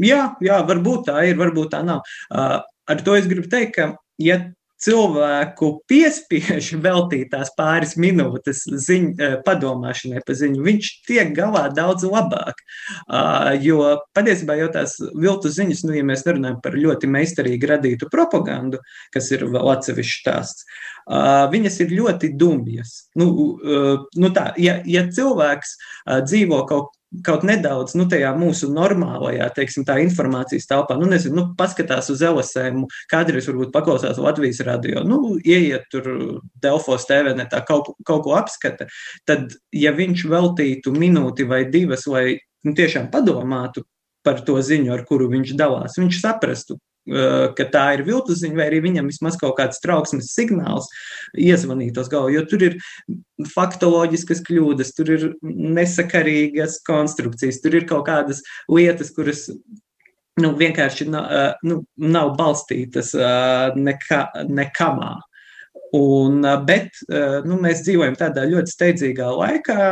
jā, 0.00 0.22
jā, 0.44 0.60
varbūt 0.72 1.10
tā 1.10 1.26
ir, 1.28 1.36
varbūt 1.40 1.74
tā 1.76 1.82
nav. 1.86 2.04
Ar 2.32 3.04
to 3.04 3.18
es 3.18 3.28
gribu 3.28 3.50
teikt, 3.52 3.76
ka, 3.76 3.90
ja 4.22 4.40
cilvēku 4.82 5.70
piespiež 5.90 6.70
veltīt 6.86 7.32
tās 7.32 7.50
pāris 7.58 7.96
minūtes 8.00 8.64
ziņ, 8.86 9.06
eh, 9.18 9.36
padomāšanai 9.46 10.22
par 10.26 10.38
ziņu, 10.38 10.62
viņš 10.66 10.90
tiek 11.08 11.32
galā 11.36 11.66
daudz 11.74 12.06
labāk. 12.08 12.62
Uh, 13.08 13.54
jo 13.62 13.98
patiesībā 14.16 14.56
jau 14.58 14.68
tās 14.72 14.96
viltu 14.98 15.50
ziņas, 15.52 15.82
nu, 15.86 15.94
ja 15.96 16.04
mēs 16.06 16.24
runājam 16.26 16.60
par 16.64 16.76
ļoti 16.78 17.10
meistarīgi 17.10 17.70
radītu 17.70 18.08
propagandu, 18.12 18.80
kas 19.14 19.30
ir 19.34 19.44
vēl 19.48 19.72
atsevišķs 19.74 20.20
stāsts, 20.22 20.66
uh, 21.08 21.46
viņas 21.52 21.80
ir 21.84 21.96
ļoti 21.98 22.32
dumjas. 22.38 22.94
Nu, 23.18 23.28
uh, 23.58 24.06
nu 24.16 24.32
tā, 24.34 24.50
ja, 24.60 24.78
ja 24.88 25.06
cilvēks 25.10 25.76
dzīvo 26.28 26.62
kaut 26.68 26.97
kaut 27.24 27.44
nedaudz 27.46 27.94
nu, 27.96 28.04
tajā 28.10 28.30
mūsu 28.36 28.68
normālajā, 28.72 29.48
teiksim, 29.56 29.86
informācijas 30.02 30.68
telpā, 30.68 30.98
nu, 31.00 31.08
nezinu, 31.08 31.36
nu, 31.38 31.44
paskatās 31.58 32.10
uz 32.12 32.22
LSM, 32.24 32.84
kādreiz 33.10 33.48
varbūt 33.48 33.72
paklausās 33.74 34.20
Latvijas 34.20 34.60
radio, 34.66 35.02
nu, 35.08 35.36
ieiet 35.40 35.88
tur 35.92 36.40
Delfos 36.62 37.08
TV, 37.08 37.34
ne 37.38 37.48
tā 37.48 37.62
kaut, 37.66 37.94
kaut 38.06 38.26
ko 38.26 38.36
apskata, 38.38 38.88
tad, 39.28 39.56
ja 39.72 39.94
viņš 39.96 40.26
veltītu 40.28 40.92
minūti 40.92 41.48
vai 41.48 41.64
divas, 41.72 42.06
lai 42.10 42.26
nu, 42.66 42.74
tiešām 42.76 43.08
padomātu 43.14 43.86
par 44.26 44.42
to 44.44 44.58
ziņu, 44.60 44.92
ar 44.92 45.06
kuru 45.08 45.30
viņš 45.32 45.56
dalās, 45.56 45.96
viņš 46.00 46.20
saprastu, 46.20 46.76
ka 47.56 47.66
tā 47.72 47.84
ir 47.96 48.04
viltus 48.06 48.42
ziņa, 48.42 48.56
vai 48.58 48.68
arī 48.68 48.82
viņam 48.84 49.08
vismaz 49.10 49.38
kaut 49.40 49.56
kāds 49.58 49.80
trauksmes 49.84 50.32
signāls 50.34 50.88
iezvanītos 51.38 52.10
galvā, 52.12 52.32
jo 52.34 52.44
tur 52.50 52.64
ir 52.68 52.78
faktoloģiskas 53.54 54.42
kļūdas, 54.46 54.94
tur 54.96 55.12
ir 55.14 55.26
nesakarīgas 55.42 56.80
konstrukcijas, 56.86 57.62
tur 57.64 57.78
ir 57.80 57.88
kaut 57.88 58.06
kādas 58.08 58.42
lietas, 58.68 59.12
kuras 59.16 59.46
nu, 60.42 60.52
vienkārši 60.58 61.08
nav, 61.10 61.32
eh, 61.32 61.64
nu, 61.68 61.80
nav 61.96 62.34
balstītas 62.38 63.14
eh, 63.16 63.80
nekā, 63.88 64.22
nekamā. 64.48 65.16
Un, 65.96 66.42
bet 66.68 66.98
nu, 67.48 67.56
mēs 67.62 67.78
dzīvojam 67.86 68.12
tādā 68.20 68.42
ļoti 68.44 68.74
steidzīgā 68.74 69.30
laikā, 69.32 69.84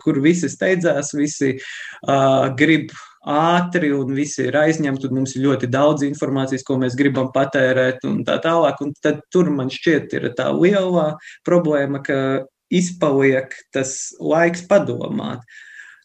kur 0.00 0.20
visi 0.24 0.48
steidzās, 0.48 1.10
visi 1.12 1.50
uh, 1.58 2.46
grib 2.56 2.94
ātri 3.28 3.92
un 3.94 4.14
visi 4.16 4.48
ir 4.48 4.56
aizņemti, 4.58 5.08
un 5.08 5.20
mums 5.20 5.36
ir 5.36 5.44
ļoti 5.46 5.68
daudz 5.70 6.04
informācijas, 6.06 6.64
ko 6.66 6.78
mēs 6.80 6.96
gribam 6.98 7.30
patērēt, 7.34 8.02
un 8.08 8.22
tā 8.26 8.38
tālāk. 8.42 8.80
Un 8.82 8.94
tad 9.02 9.22
tur 9.32 9.50
man 9.54 9.70
šķiet, 9.72 10.16
ir 10.18 10.30
tā 10.38 10.50
lielā 10.56 11.12
problēma, 11.46 12.02
ka 12.02 12.18
izpaliek 12.72 13.54
tas 13.74 14.12
laiks 14.18 14.66
padomāt. 14.68 15.44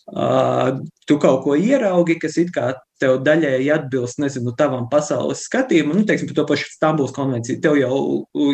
Uh, 0.07 0.83
tu 1.07 1.17
kaut 1.21 1.43
ko 1.45 1.55
ieraugi, 1.55 2.17
kas 2.21 2.37
it 2.41 2.51
kā 2.55 2.73
tev 3.01 3.19
daļēji 3.21 3.69
atbilst, 3.73 4.17
nezinu, 4.21 4.53
tavam 4.57 4.87
pasaules 4.89 5.43
skatījumam, 5.45 5.99
nu, 5.99 6.05
teiksim, 6.07 6.29
par 6.31 6.39
to 6.39 6.45
pašu 6.49 6.69
Stambuls 6.71 7.13
konvenciju, 7.15 7.59
tev 7.61 7.77
jau 7.77 7.99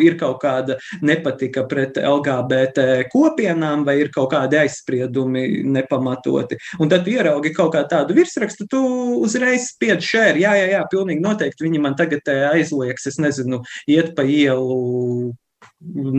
ir 0.04 0.18
kaut 0.20 0.36
kāda 0.42 0.76
nepatika 1.04 1.64
pret 1.70 1.96
LGBT 2.00 3.06
kopienām 3.12 3.86
vai 3.88 3.96
ir 4.02 4.12
kaut 4.14 4.30
kādi 4.34 4.60
aizspriedumi 4.60 5.64
nepamatoti. 5.76 6.60
Un 6.80 6.92
tad 6.92 7.06
tu 7.06 7.14
ieraugi 7.14 7.54
kaut 7.56 7.72
kā 7.76 7.86
tādu 7.88 8.16
virsrakstu, 8.18 8.68
tu 8.70 8.82
uzreiz 9.24 9.70
spied 9.72 10.04
šēri, 10.04 10.44
jā, 10.44 10.52
jā, 10.60 10.68
jā, 10.76 10.82
pilnīgi 10.92 11.24
noteikti 11.24 11.66
viņi 11.66 11.80
man 11.80 11.96
tagad 11.98 12.28
aizliegs, 12.52 13.08
es 13.08 13.20
nezinu, 13.22 13.62
iet 13.88 14.12
pa 14.18 14.28
ielu 14.28 15.32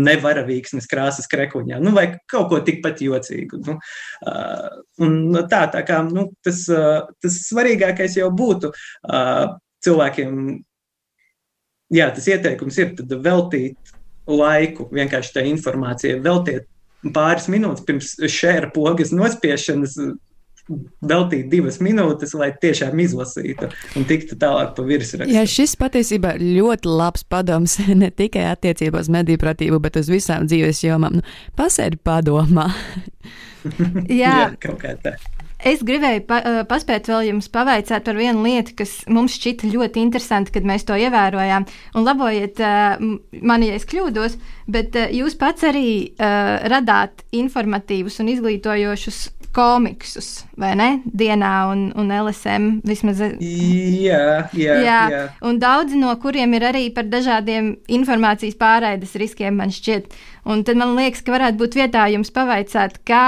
nevaravīksnes 0.06 0.88
krāsas 0.92 1.30
krekuņā, 1.32 1.80
nu, 1.84 1.94
vai 1.96 2.08
kaut 2.32 2.50
ko 2.52 2.62
tikpat 2.66 3.02
jocīgu. 3.06 3.62
Nu, 3.66 3.78
un 5.06 5.18
tā, 5.52 5.66
tā 5.74 5.82
kā 5.88 6.02
nu, 6.08 6.30
tas, 6.46 6.66
tas 6.70 7.42
svarīgākais 7.48 8.20
jau 8.20 8.30
būtu 8.36 8.72
cilvēkiem, 9.86 10.40
jā, 11.96 12.10
tas 12.16 12.30
ieteikums 12.32 12.80
ir 12.82 12.96
veltīt 13.26 13.96
laiku 14.26 14.90
vienkārši 14.94 15.36
tai 15.36 15.50
informācijai, 15.52 16.22
veltiet 16.24 16.70
pāris 17.14 17.50
minūtes 17.52 17.86
pirms 17.86 18.16
šēra 18.32 18.72
pogas 18.74 19.12
nospiešanas 19.14 20.00
veltīt 21.06 21.50
divas 21.52 21.78
minūtes, 21.84 22.34
lai 22.38 22.50
tiešām 22.62 23.00
izlasītu 23.04 23.70
un 23.98 24.08
tiktu 24.10 24.38
tālāk 24.42 24.74
pa 24.78 24.86
virsrakstu. 24.86 25.34
Jā, 25.36 25.46
šis 25.50 25.76
patiesībā 25.80 26.36
ļoti 26.42 26.90
labs 26.90 27.26
padoms 27.30 27.78
ne 28.02 28.10
tikai 28.12 28.48
attiecībā 28.54 29.04
uz 29.06 29.12
mediju 29.14 29.42
pratību, 29.42 29.82
bet 29.84 30.02
uz 30.02 30.10
visām 30.12 30.50
dzīves 30.50 30.84
jomām. 30.88 31.20
Nu, 31.22 31.28
pasēdi 31.60 32.02
padomā. 32.02 32.72
Jā, 34.22 34.34
Jā 34.34 34.46
kaut 34.62 34.80
kā 34.82 34.94
tā. 35.02 35.16
Es 35.66 35.84
gribēju 35.86 36.26
pa, 36.30 36.40
paspēt 36.70 37.10
vēl 37.10 37.32
jums 37.32 37.50
pavaicāt 37.54 38.06
par 38.06 38.20
vienu 38.20 38.46
lietu, 38.46 38.76
kas 38.82 38.98
mums 39.12 39.38
šķita 39.40 39.72
ļoti 39.74 40.04
interesanti, 40.06 40.54
kad 40.56 40.68
mēs 40.68 40.88
to 40.88 40.98
ievērojām. 41.00 41.68
Un 41.96 42.08
labojiet 42.08 42.62
mani, 43.42 43.72
ja 43.72 43.80
es 43.80 43.88
kļūdos, 43.90 44.38
bet 44.72 44.98
jūs 45.14 45.38
pats 45.40 45.66
arī 45.68 45.88
uh, 46.16 46.68
radāt 46.72 47.26
informatīvus 47.36 48.22
un 48.24 48.32
izglītojošus 48.34 49.24
komiksus, 49.56 50.30
vai 50.60 50.74
ne? 50.76 50.90
Dienā 51.06 51.54
un, 51.72 51.88
un 51.96 52.12
LSM 52.12 52.82
vismaz. 52.88 53.22
Jā, 53.40 54.50
jā, 54.52 54.78
jā. 54.84 55.00
jā. 55.14 55.24
Un 55.48 55.60
daudzi 55.62 56.00
no 56.00 56.12
kuriem 56.22 56.58
ir 56.58 56.68
arī 56.72 56.86
par 56.96 57.08
dažādiem 57.08 57.76
informācijas 57.96 58.58
pārraides 58.60 59.16
riskiem, 59.22 59.56
man 59.62 59.72
šķiet. 59.74 60.12
Un 60.52 60.66
tad 60.68 60.80
man 60.80 60.94
liekas, 61.00 61.24
ka 61.26 61.38
varētu 61.38 61.62
būt 61.62 61.80
vietā 61.80 62.06
jums 62.12 62.34
pavaicāt, 62.36 63.00
kā 63.08 63.26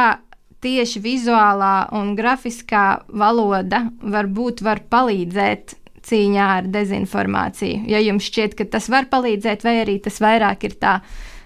tieši 0.64 1.02
vizuālā 1.04 1.90
un 1.98 2.16
grafiskā 2.18 3.04
valoda 3.08 3.86
varbūt 4.02 4.64
var 4.66 4.82
palīdzēt 4.90 5.78
cīņā 6.08 6.50
ar 6.62 6.68
dezinformāciju. 6.72 7.86
Ja 7.92 8.02
jums 8.04 8.28
šķiet, 8.30 8.58
ka 8.58 8.68
tas 8.78 8.90
var 8.92 9.10
palīdzēt, 9.12 9.66
vai 9.68 9.80
arī 9.84 10.00
tas 10.04 10.22
vairāk 10.24 10.68
ir 10.70 10.78
tā 10.80 11.00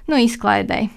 nu, 0.09 0.19
izklaidēji. 0.21 0.91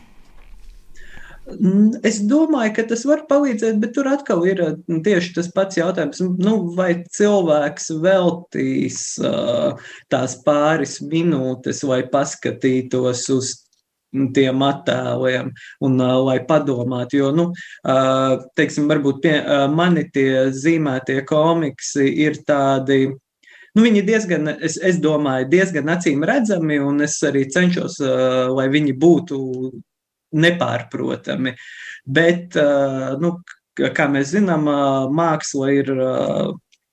Es 2.09 2.23
domāju, 2.25 2.71
ka 2.79 2.87
tas 2.89 3.03
var 3.05 3.27
palīdzēt, 3.29 3.77
bet 3.83 3.93
tur 3.97 4.09
atkal 4.09 4.47
ir 4.49 4.63
nu, 4.89 5.03
tieši 5.05 5.35
tas 5.37 5.51
pats 5.53 5.77
jautājums, 5.77 6.23
nu, 6.41 6.55
vai 6.73 7.03
cilvēks 7.13 7.91
veltīs 8.01 9.01
uh, 9.21 9.77
tās 10.13 10.39
pāris 10.47 11.03
minūtes, 11.05 11.83
lai 11.85 12.01
paskatītos 12.09 13.27
uz 13.35 13.53
tiem 14.35 14.63
attēliem 14.65 15.51
un 15.87 16.05
lai 16.27 16.39
padomātu. 16.49 17.19
Jo, 17.21 17.33
nu, 17.35 17.49
teiksim, 18.59 18.87
varbūt 18.91 19.21
pie, 19.25 19.35
mani 19.75 20.07
tie 20.15 20.47
zīmētie 20.55 21.21
komiksi 21.29 22.07
ir 22.25 22.41
tādi. 22.47 23.09
Nu, 23.75 23.83
viņi 23.83 24.03
ir 24.03 24.07
diezgan, 24.07 24.53
es, 24.55 24.79
es 24.79 25.01
domāju, 25.03 25.49
diezgan 25.51 25.91
acīm 25.97 26.23
redzami, 26.27 26.79
un 26.79 27.03
es 27.03 27.19
arī 27.27 27.49
cenšos, 27.51 27.99
lai 28.55 28.69
viņi 28.71 28.95
būtu 29.03 29.39
nepārprotami. 30.39 31.57
Bet, 32.07 32.55
nu, 33.19 33.35
kā 33.75 34.07
mēs 34.13 34.35
zinām, 34.37 34.71
māksla 35.15 35.73
ir. 35.75 35.91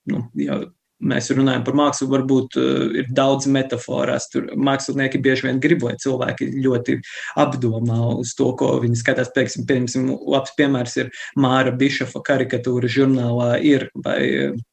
Nu, 0.10 0.24
jau, 0.34 0.64
Mēs 1.02 1.32
runājam 1.34 1.64
par 1.68 1.78
mākslu, 1.78 2.10
varbūt 2.12 2.58
uh, 2.60 2.98
ir 3.02 3.12
daudz 3.18 3.48
metaforās. 3.52 4.30
Tur 4.32 4.52
mākslinieki 4.56 5.22
bieži 5.24 5.48
vien 5.48 5.62
grib, 5.64 5.86
lai 5.88 5.96
cilvēki 6.02 6.52
ļoti 6.62 6.98
apdomā 7.42 8.02
uz 8.22 8.36
to, 8.38 8.52
ko 8.60 8.74
viņi 8.84 9.00
skatās. 9.02 9.32
Piemēram, 9.36 9.66
piemēram 9.68 10.20
labs 10.36 10.54
piemērs 10.58 11.00
ir 11.02 11.10
Māra 11.40 11.74
Bišofa 11.76 12.22
karikatūra 12.28 12.92
žurnālā 12.92 13.56
ir 13.66 13.90
vai 13.96 14.20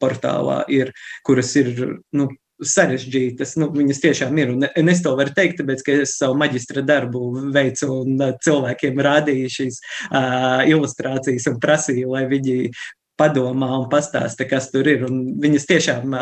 portālā 0.03 0.63
ir, 0.73 0.93
kuras 1.27 1.55
ir 1.59 1.73
nu, 2.17 2.29
sarežģītas. 2.59 3.55
Nu, 3.61 3.69
viņas 3.75 4.03
tiešām 4.03 4.39
ir. 4.41 4.53
Un, 4.57 4.67
es 4.91 5.03
to 5.05 5.15
varu 5.19 5.33
teikt, 5.35 5.61
tāpēc, 5.61 5.85
ka 5.87 5.97
es 6.05 6.17
savu 6.19 6.37
maģistra 6.41 6.83
darbu 6.87 7.51
veicu 7.55 7.91
un 8.01 8.23
cilvēkiem 8.45 9.03
rādīju 9.09 9.53
šīs 9.59 9.81
uh, 9.81 10.65
ilustrācijas 10.69 11.49
un 11.53 11.61
prasīju, 11.63 12.11
lai 12.15 12.25
viņi 12.31 12.59
padomā 13.19 13.71
un 13.81 13.87
pastāsta, 13.93 14.47
kas 14.49 14.71
tur 14.73 14.89
ir. 14.89 15.05
Un 15.09 15.39
viņas 15.43 15.69
tiešām 15.69 16.17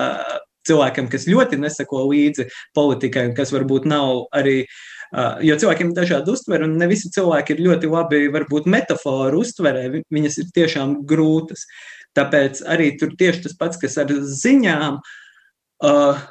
cilvēkam, 0.67 1.11
kas 1.13 1.29
ļoti 1.31 1.61
nesako 1.63 2.07
līdzi 2.11 2.49
politikai 2.77 3.29
kas 3.37 3.55
varbūt 3.55 3.89
nav 3.91 4.27
arī. 4.37 4.65
Jo 5.47 5.55
cilvēkiem 5.55 5.93
ir 5.93 5.99
dažādi 6.01 6.33
uztveri, 6.33 6.67
un 6.67 6.81
ne 6.81 6.89
visi 6.91 7.13
cilvēki 7.15 7.55
ir 7.55 7.63
ļoti 7.69 7.91
labi, 7.93 8.25
varbūt 8.35 8.67
metaforu 8.71 9.45
uztverē, 9.45 9.85
viņas 10.13 10.41
ir 10.43 10.49
tiešām 10.57 10.97
grūtas. 11.07 11.63
Tāpēc 12.17 12.65
arī 12.67 12.91
tur 12.99 13.13
tieši 13.19 13.45
tas 13.45 13.55
pats, 13.61 13.79
kas 13.79 13.95
ar 14.03 14.11
ziņām, 14.11 14.99
uh, 15.85 16.25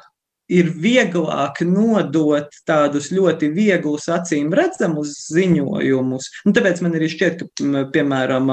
ir 0.52 0.70
vieglāk 0.78 1.62
nodot 1.66 2.52
tādus 2.68 3.10
ļoti 3.14 3.50
vieglus, 3.54 4.08
acīm 4.12 4.52
redzamus 4.54 5.14
ziņojumus. 5.34 6.30
Un 6.46 6.56
tāpēc 6.56 6.82
man 6.84 6.98
arī 6.98 7.10
šķiet, 7.10 7.46
ka, 7.58 7.84
piemēram, 7.94 8.52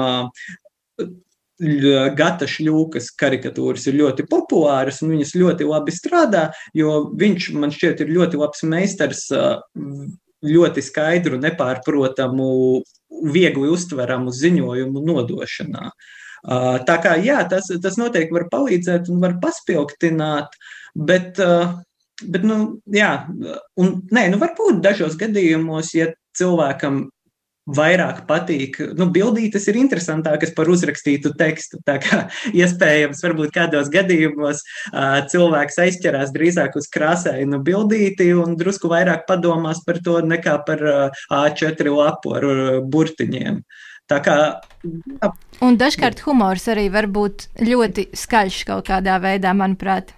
Gata 2.18 2.48
šļūkas 2.50 3.12
karikatūras 3.20 3.86
ir 3.86 3.98
ļoti 4.00 4.26
populāras 4.30 5.00
un 5.04 5.14
viņas 5.14 5.36
ļoti 5.38 5.68
labi 5.68 5.94
strādā, 5.94 6.48
jo 6.74 6.96
viņš 7.14 7.48
man 7.54 7.74
šķiet 7.74 8.02
ir 8.02 8.12
ļoti 8.16 8.40
labs 8.40 8.64
meistars 8.66 9.28
uh, 9.30 9.62
ļoti 10.44 10.82
skaidru, 10.84 11.38
nepārprotamu, 11.40 12.48
viegli 13.30 13.70
uztveramu 13.70 14.34
ziņojumu 14.34 15.04
nodošanā. 15.06 15.90
Uh, 16.44 16.74
tā 16.84 16.98
kā 17.00 17.14
jā, 17.24 17.38
tas, 17.48 17.70
tas 17.80 17.94
noteikti 17.96 18.34
var 18.34 18.50
palīdzēt 18.52 19.06
un 19.08 19.22
var 19.22 19.38
paspilgtināt 19.40 20.50
uh, 20.50 20.72
Bet, 20.94 21.38
eh, 21.38 21.74
bet 22.30 22.44
nu, 22.46 22.58
jā, 22.94 23.10
un 23.82 23.96
nē, 24.14 24.28
nu, 24.30 24.38
varbūt 24.38 24.78
dažos 24.84 25.18
gadījumos, 25.18 25.90
ja 25.98 26.12
cilvēkam 26.38 27.08
vairāk 27.66 28.24
patīk. 28.28 28.76
Nu, 28.98 29.08
bildītes 29.12 29.68
ir 29.70 29.78
interesantākas 29.80 30.52
par 30.56 30.68
uzrakstītu 30.72 31.34
tekstu. 31.38 31.80
Tā 31.86 31.96
kā 32.02 32.24
iespējams, 32.60 33.22
varbūt 33.24 33.54
kādos 33.54 33.90
gadījumos 33.92 34.64
uh, 34.64 35.22
cilvēks 35.30 35.80
aizķerās 35.86 36.34
drīzāk 36.34 36.76
uz 36.80 36.90
krāsainu 36.92 37.62
bildīti 37.64 38.32
un 38.36 38.58
drusku 38.60 38.90
vairāk 38.92 39.24
padomās 39.30 39.82
par 39.86 40.02
to 40.04 40.20
nekā 40.24 40.58
par 40.68 40.84
uh, 40.84 41.24
A4 41.32 41.94
lapu 41.94 42.36
ar 42.36 42.48
uh, 42.50 42.78
burtiņiem. 42.84 43.62
Tā 44.10 44.18
kā. 44.20 44.36
Un 45.64 45.78
dažkārt 45.80 46.20
humors 46.26 46.66
arī 46.68 46.90
var 46.92 47.08
būt 47.08 47.48
ļoti 47.64 48.10
skaļš 48.12 48.58
kaut 48.68 48.90
kādā 48.90 49.16
veidā, 49.22 49.54
manuprāt. 49.56 50.12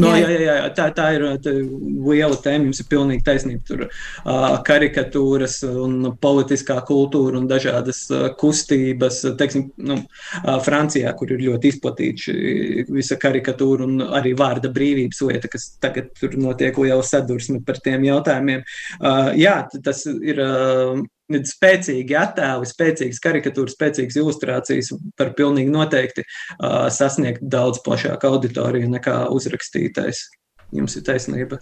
No, 0.00 0.10
jā, 0.14 0.28
jā, 0.30 0.38
jā, 0.44 0.54
tā, 0.76 0.86
tā 0.94 1.06
ir 1.16 1.24
tā 1.42 1.52
liela 1.54 2.36
tēma. 2.38 2.68
Jums 2.68 2.82
ir 2.82 2.88
pilnīgi 2.90 3.24
taisnība. 3.26 3.62
Tur 3.66 3.84
uh, 3.86 4.56
karikatūras 4.66 5.60
un 5.68 6.12
politiskā 6.22 6.78
kultūra 6.88 7.40
un 7.40 7.48
dažādas 7.50 8.04
uh, 8.14 8.28
kustības. 8.40 9.22
Teiksim, 9.40 9.68
nu, 9.90 10.00
uh, 10.00 10.56
Francijā, 10.64 11.12
kur 11.18 11.34
ir 11.34 11.44
ļoti 11.48 11.74
izplatīta 11.74 12.26
šī 12.28 12.88
visa 12.90 13.18
karikatūra 13.20 13.86
un 13.88 14.04
arī 14.20 14.34
vārda 14.38 14.72
brīvības 14.74 15.22
lieta, 15.28 15.50
kas 15.52 15.72
tagad 15.82 16.12
tur 16.20 16.36
notiek 16.40 16.76
liela 16.80 17.04
sadursme 17.06 17.62
par 17.66 17.80
tiem 17.84 18.06
jautājumiem. 18.08 18.66
Uh, 19.00 19.32
jā, 19.38 19.62
tas 19.84 20.06
ir. 20.10 20.44
Uh, 20.44 21.08
spēcīgi 21.30 22.16
attēli, 22.18 22.68
spēcīgas 22.68 23.22
karikatūras, 23.24 23.76
spēcīgas 23.78 24.18
ilustrācijas 24.20 24.92
var 25.18 25.32
pilnīgi 25.38 25.72
noteikti 25.74 26.24
uh, 26.26 26.88
sasniegt 26.92 27.42
daudz 27.42 27.82
plašāku 27.86 28.32
auditoriju 28.34 28.90
nekā 28.90 29.22
uzrakstītais. 29.34 30.26
Jums 30.74 30.94
ir 30.98 31.06
taisnība. 31.06 31.58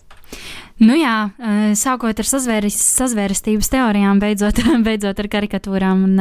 Nu 0.79 0.95
jā, 0.95 1.15
sākot 1.79 2.21
ar 2.23 2.29
sazvērestības 2.29 3.71
teorijām, 3.73 4.21
beidzot, 4.23 4.61
beidzot 4.87 5.19
ar 5.19 5.29
karikatūrām 5.33 6.05
un, 6.07 6.21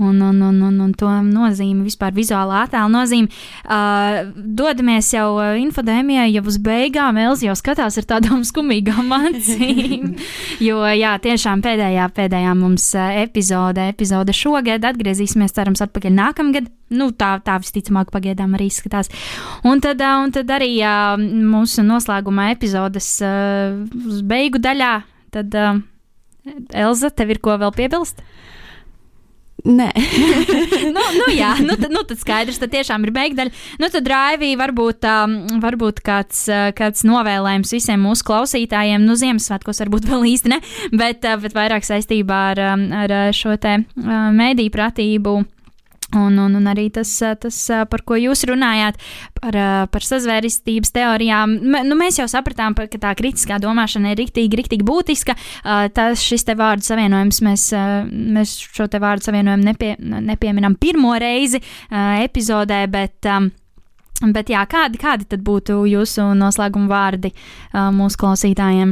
un, 0.00 0.22
un, 0.24 0.40
un, 0.46 0.62
un, 0.70 0.78
un 0.86 0.94
to 0.96 1.10
nozīmi, 1.26 1.84
vispār 1.84 2.14
vizuālā 2.16 2.64
attēla 2.64 2.88
nozīmi. 2.94 3.28
Uh, 3.66 4.32
dodamies 4.34 5.12
jau 5.12 5.28
infodēmijai, 5.60 6.30
jau 6.32 6.44
uz 6.48 6.56
beigām 6.64 7.20
Elzi 7.20 7.50
jau 7.50 7.56
skatās 7.58 8.00
ar 8.00 8.08
tādām 8.14 8.44
skumīgām 8.50 9.12
acīm. 9.20 10.14
jo 10.68 10.80
jā, 10.96 11.14
tiešām 11.20 11.64
pēdējā, 11.66 12.08
pēdējā 12.16 12.56
mums 12.56 12.90
epizode, 12.96 13.90
epizode 13.92 14.36
šogad 14.36 14.88
atgriezīsimies, 14.94 15.56
cerams, 15.56 15.84
atpakaļ 15.84 16.16
nākamgad. 16.16 16.72
Nu, 16.90 17.12
tā, 17.14 17.36
tā 17.46 17.54
visticamāk, 17.62 18.10
pagaidām 18.10 18.56
arī 18.58 18.66
izskatās. 18.70 19.12
Un 19.62 19.78
tad, 19.84 20.02
un 20.02 20.34
tad 20.34 20.50
arī 20.50 20.72
mūsu 21.22 21.84
noslēgumā 21.86 22.50
epizodes 22.56 23.12
beigu 24.26 24.58
daļā, 24.62 24.94
tad 25.30 25.54
Elza, 26.74 27.10
tev 27.12 27.34
ir 27.34 27.40
ko 27.44 27.54
vēl 27.60 27.72
piebilst? 27.76 28.22
Nē, 29.60 29.90
nu, 30.96 31.02
nu, 31.18 31.26
jā, 31.36 31.50
nu, 31.60 31.74
tad, 31.76 31.90
nu, 31.92 32.00
tad 32.08 32.20
skaidrs, 32.22 32.56
tad 32.62 32.72
tiešām 32.72 33.04
ir 33.04 33.12
beigdaļa. 33.12 33.52
Nu, 33.82 33.90
tad 33.92 34.08
Raivī 34.08 34.54
varbūt, 34.56 35.04
um, 35.04 35.34
varbūt 35.60 36.00
kāds, 36.06 36.46
kāds 36.78 37.04
novēlējums 37.04 37.74
visiem 37.76 38.00
mūsu 38.00 38.24
klausītājiem, 38.30 39.04
nu, 39.04 39.18
Ziemassvētkos 39.20 39.82
varbūt 39.84 40.08
vēl 40.08 40.30
īsti 40.32 40.54
ne, 40.54 40.62
bet, 40.96 41.28
bet 41.44 41.56
vairāk 41.56 41.84
saistībā 41.84 42.40
ar, 42.54 42.64
ar 43.04 43.16
šo 43.36 43.58
te 43.60 43.82
mēdī 44.40 44.70
pratību 44.72 45.42
Un, 46.16 46.38
un, 46.42 46.56
un 46.58 46.66
arī 46.66 46.88
tas, 46.90 47.10
tas, 47.38 47.56
par 47.90 48.02
ko 48.02 48.16
jūs 48.18 48.42
runājāt, 48.50 48.96
par, 49.36 49.58
par 49.92 50.06
sazvērestības 50.06 50.90
teorijām. 50.96 51.52
M 51.62 51.76
nu, 51.86 51.98
mēs 51.98 52.18
jau 52.18 52.26
sapratām, 52.30 52.74
ka 52.74 52.98
tā 52.98 53.12
kritiskā 53.18 53.60
domāšana 53.62 54.10
ir 54.10 54.18
rīktīgi, 54.18 54.58
rīktīgi 54.58 54.86
būtiska. 54.86 55.36
Tas 55.94 56.24
šis 56.26 56.48
te 56.48 56.56
vārdu 56.58 56.88
savienojums, 56.88 57.40
mēs, 57.46 57.68
mēs 58.10 58.56
šo 58.74 58.88
te 58.90 58.98
vārdu 59.02 59.28
savienojumu 59.28 59.68
nepie, 59.70 59.94
nepieminam 60.00 60.74
pirmo 60.80 61.14
reizi 61.20 61.62
epizodē, 61.90 62.84
bet. 62.90 63.32
Bet 64.20 64.50
jā, 64.52 64.60
kādi, 64.68 64.98
kādi 65.00 65.24
tad 65.24 65.40
būtu 65.40 65.78
jūsu 65.88 66.26
noslēguma 66.36 66.90
vārdi 66.90 67.30
mūsu 67.72 68.18
klausītājiem? 68.20 68.90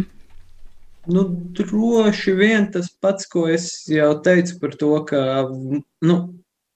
Nu, 1.08 1.24
droši 1.56 2.32
vien 2.36 2.70
tas 2.72 2.88
pats, 3.00 3.28
ko 3.28 3.46
es 3.48 3.68
jau 3.92 4.10
teicu 4.24 4.56
par 4.60 4.74
to, 4.80 4.94
ka 5.08 5.20
nu, 6.04 6.16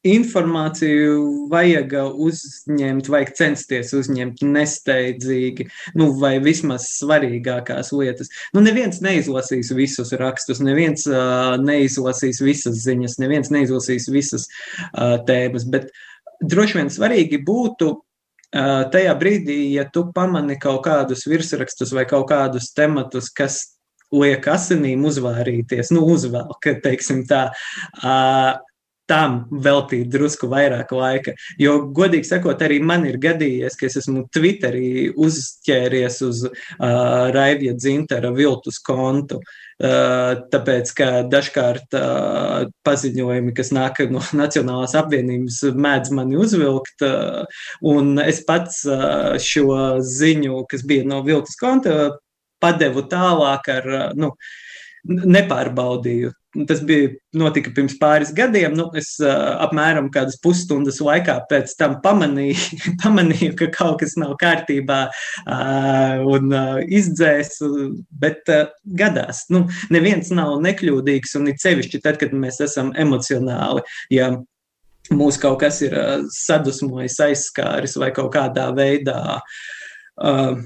informāciju 0.06 1.46
vajag 1.50 1.94
uzņemt, 2.18 3.08
vajag 3.12 3.32
censties 3.38 3.92
uzņemt 3.94 4.42
nesteidzīgi, 4.42 5.68
nu, 5.98 6.10
vai 6.18 6.34
vismaz 6.42 6.88
svarīgākās 6.98 7.92
lietas. 7.94 8.32
Nu, 8.54 8.64
neviens 8.64 9.02
neizlasīs 9.04 9.70
visus 9.76 10.10
rakstus, 10.18 10.62
neviens 10.64 11.06
uh, 11.10 11.54
neizlasīs 11.62 12.42
visas 12.42 12.80
ziņas, 12.82 13.18
neviens 13.22 13.52
neizlasīs 13.54 14.08
visas 14.12 14.48
uh, 14.48 15.20
tēmas, 15.28 15.68
bet 15.70 15.92
droši 16.42 16.80
vien 16.80 16.90
svarīgi 16.90 17.38
būtu 17.46 17.92
uh, 17.94 18.82
tajā 18.90 19.14
brīdī, 19.20 19.60
ja 19.76 19.86
tu 19.86 20.08
pamani 20.14 20.58
kaut 20.58 20.82
kādus 20.88 21.28
virsrakstus 21.30 21.94
vai 21.94 22.08
kaut 22.10 22.26
kādus 22.32 22.72
tematus, 22.74 23.30
kas 23.30 23.62
liek 24.12 24.44
asinīm 24.50 25.06
uzvārīties, 25.08 25.94
nu, 25.94 26.02
uzvelk, 26.10 26.66
teiksim 26.82 27.22
tā. 27.30 27.46
Uh, 28.02 28.58
tam 29.12 29.42
veltīt 29.64 30.08
drusku 30.12 30.48
vairāk 30.48 30.92
laika. 30.96 31.34
Jo, 31.60 31.76
godīgi 31.96 32.30
sakot, 32.30 32.62
arī 32.64 32.78
man 32.84 33.04
ir 33.08 33.18
gadījies, 33.20 33.76
ka 33.76 33.88
es 33.88 33.98
esmu 34.00 34.24
Twitterī 34.32 35.10
uzķēries 35.12 36.22
uz 36.24 36.46
uh, 36.48 36.54
Raivija 37.34 37.76
Dzintara 37.76 38.32
viltus 38.36 38.80
kontu. 38.84 39.42
Uh, 39.82 40.44
tāpēc, 40.52 40.92
ka 40.96 41.06
dažkārt 41.26 41.96
uh, 41.98 42.68
paziņojumi, 42.86 43.54
kas 43.56 43.72
nāk 43.74 44.04
no 44.12 44.22
Nacionālās 44.42 44.94
apvienības, 44.98 45.62
mēdz 45.74 46.12
mani 46.16 46.38
uzvilkt, 46.40 47.04
uh, 47.04 47.64
un 47.92 48.14
es 48.22 48.40
pats 48.48 48.84
uh, 48.88 49.34
šo 49.42 49.98
ziņu, 50.06 50.62
kas 50.70 50.86
bija 50.88 51.08
no 51.08 51.20
viltus 51.26 51.58
konta, 51.60 52.12
padevu 52.62 53.04
tālāk 53.10 53.72
ar, 53.74 53.90
uh, 53.90 54.06
nu, 54.16 54.32
nepārbaudīju 55.08 56.30
Tas 56.68 56.82
bija 56.84 57.08
notika 57.32 57.70
pirms 57.72 57.94
pāris 58.00 58.32
gadiem. 58.36 58.74
Nu, 58.76 58.90
es 58.98 59.14
uh, 59.22 59.30
apmēram 59.64 60.10
kādas 60.12 60.36
pusstundas 60.44 60.98
laikā 61.00 61.38
pēc 61.48 61.72
tam 61.78 61.96
pamanīju, 62.04 62.58
pamanīju 63.04 63.54
ka 63.56 63.70
kaut 63.72 64.02
kas 64.02 64.18
nav 64.20 64.34
kārtībā 64.42 64.98
uh, 65.08 66.26
un 66.28 66.52
uh, 66.52 66.82
izdzēsu, 66.84 67.70
bet 68.20 68.52
uh, 68.52 68.66
gadās. 69.00 69.46
Nu, 69.52 69.64
neviens 69.94 70.28
nav 70.34 70.58
nekļūdīgs 70.66 71.32
un 71.40 71.48
it 71.54 71.64
sevišķi 71.64 72.02
tad, 72.04 72.20
kad 72.20 72.36
mēs 72.36 72.60
esam 72.68 72.92
emocionāli. 73.00 73.86
Ja 74.12 74.34
mūs 75.16 75.40
kaut 75.40 75.62
kas 75.64 75.80
ir 75.86 75.96
uh, 75.96 76.28
sadusmojis, 76.36 77.16
aizskāris 77.30 77.96
vai 77.96 78.12
kaut 78.12 78.28
kādā 78.36 78.68
veidā. 78.76 79.40
Uh, 80.20 80.60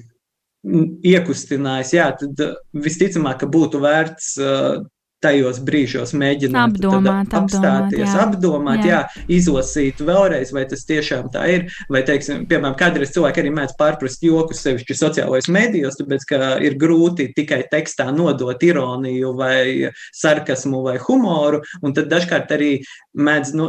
iekustinājis, 0.67 1.95
jā, 1.95 2.11
tad 2.19 2.41
visticamāk, 2.75 3.39
ka 3.45 3.47
būtu 3.51 3.79
vērts 3.85 4.33
uh, 4.43 4.83
tajos 5.27 5.61
brīžos 5.67 6.15
mēģināt 6.17 6.77
apdomāt, 6.77 7.35
apstāties, 7.35 8.07
apdomāt, 8.07 8.07
jā. 8.07 8.25
apdomāt 8.27 8.87
jā. 8.87 8.97
Jā, 8.97 9.01
izlasīt 9.39 10.03
vēlreiz, 10.07 10.53
vai 10.55 10.65
tas 10.71 10.85
tiešām 10.89 11.31
tā 11.35 11.47
ir. 11.53 11.67
Vai, 11.93 12.03
teiksim, 12.07 12.45
piemēram, 12.51 12.77
kādreiz 12.79 13.13
cilvēki 13.15 13.43
arī 13.43 13.53
mēdz 13.57 13.77
pārprast 13.81 14.25
jokus 14.25 14.63
sevišķi 14.65 14.99
sociālajos 14.99 15.51
mēdījos, 15.53 15.99
tāpēc, 16.01 16.29
ka 16.31 16.53
ir 16.65 16.79
grūti 16.81 17.31
tikai 17.37 17.65
tekstā 17.73 18.09
nodot 18.15 18.63
ironiju 18.63 19.33
vai 19.39 19.91
sarkasmu 20.17 20.85
vai 20.87 20.99
humoru, 21.03 21.63
un 21.83 21.97
tad 21.97 22.11
dažkārt 22.13 22.55
arī 22.57 22.71
mēdz 23.17 23.53
nu, 23.59 23.69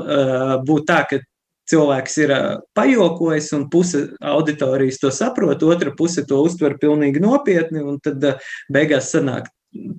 būt 0.68 0.88
tā, 0.90 1.02
ka 1.10 1.22
cilvēks 1.68 2.16
ir 2.24 2.34
pajokojis, 2.78 3.52
un 3.58 3.68
puse 3.72 4.06
auditorijas 4.24 5.02
to 5.02 5.12
saprot, 5.12 5.66
otra 5.68 5.92
puse 5.98 6.24
to 6.28 6.40
uztver 6.46 6.78
pilnīgi 6.80 7.20
nopietni, 7.24 7.84
un 7.84 8.00
tad 8.04 8.24
beigās 8.72 9.12
sanāk 9.12 9.50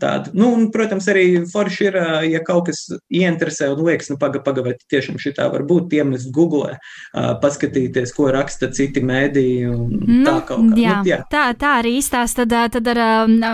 tādu. 0.01 0.33
Nu, 0.37 0.51
un, 0.57 0.69
protams, 0.75 1.09
arī 1.11 1.25
forši 1.49 1.89
ir, 1.89 1.99
ja 2.33 2.43
kaut 2.45 2.69
kas 2.69 2.85
ieinteresē 3.13 3.71
un 3.73 3.83
liekas, 3.87 4.11
nu, 4.13 4.19
pagaidi, 4.21 4.45
paga, 4.47 4.75
tiešām 4.93 5.19
šī 5.21 5.35
tā 5.39 5.49
var 5.53 5.65
būt, 5.69 5.95
iemest 5.99 6.31
Google, 6.35 6.77
paskatīties, 7.15 8.13
ko 8.17 8.31
raksta 8.35 8.71
citi 8.75 9.03
mēdīji. 9.05 9.73
Nu, 9.73 10.23
tā, 10.27 10.37
kā. 10.49 10.61
jā, 10.79 10.99
nu, 11.01 11.09
jā. 11.09 11.21
Tā, 11.33 11.49
tā 11.59 11.79
arī 11.83 11.97
izstāsta. 12.03 12.47
Tad, 12.49 12.77
tad 12.77 12.93
ar 12.95 13.03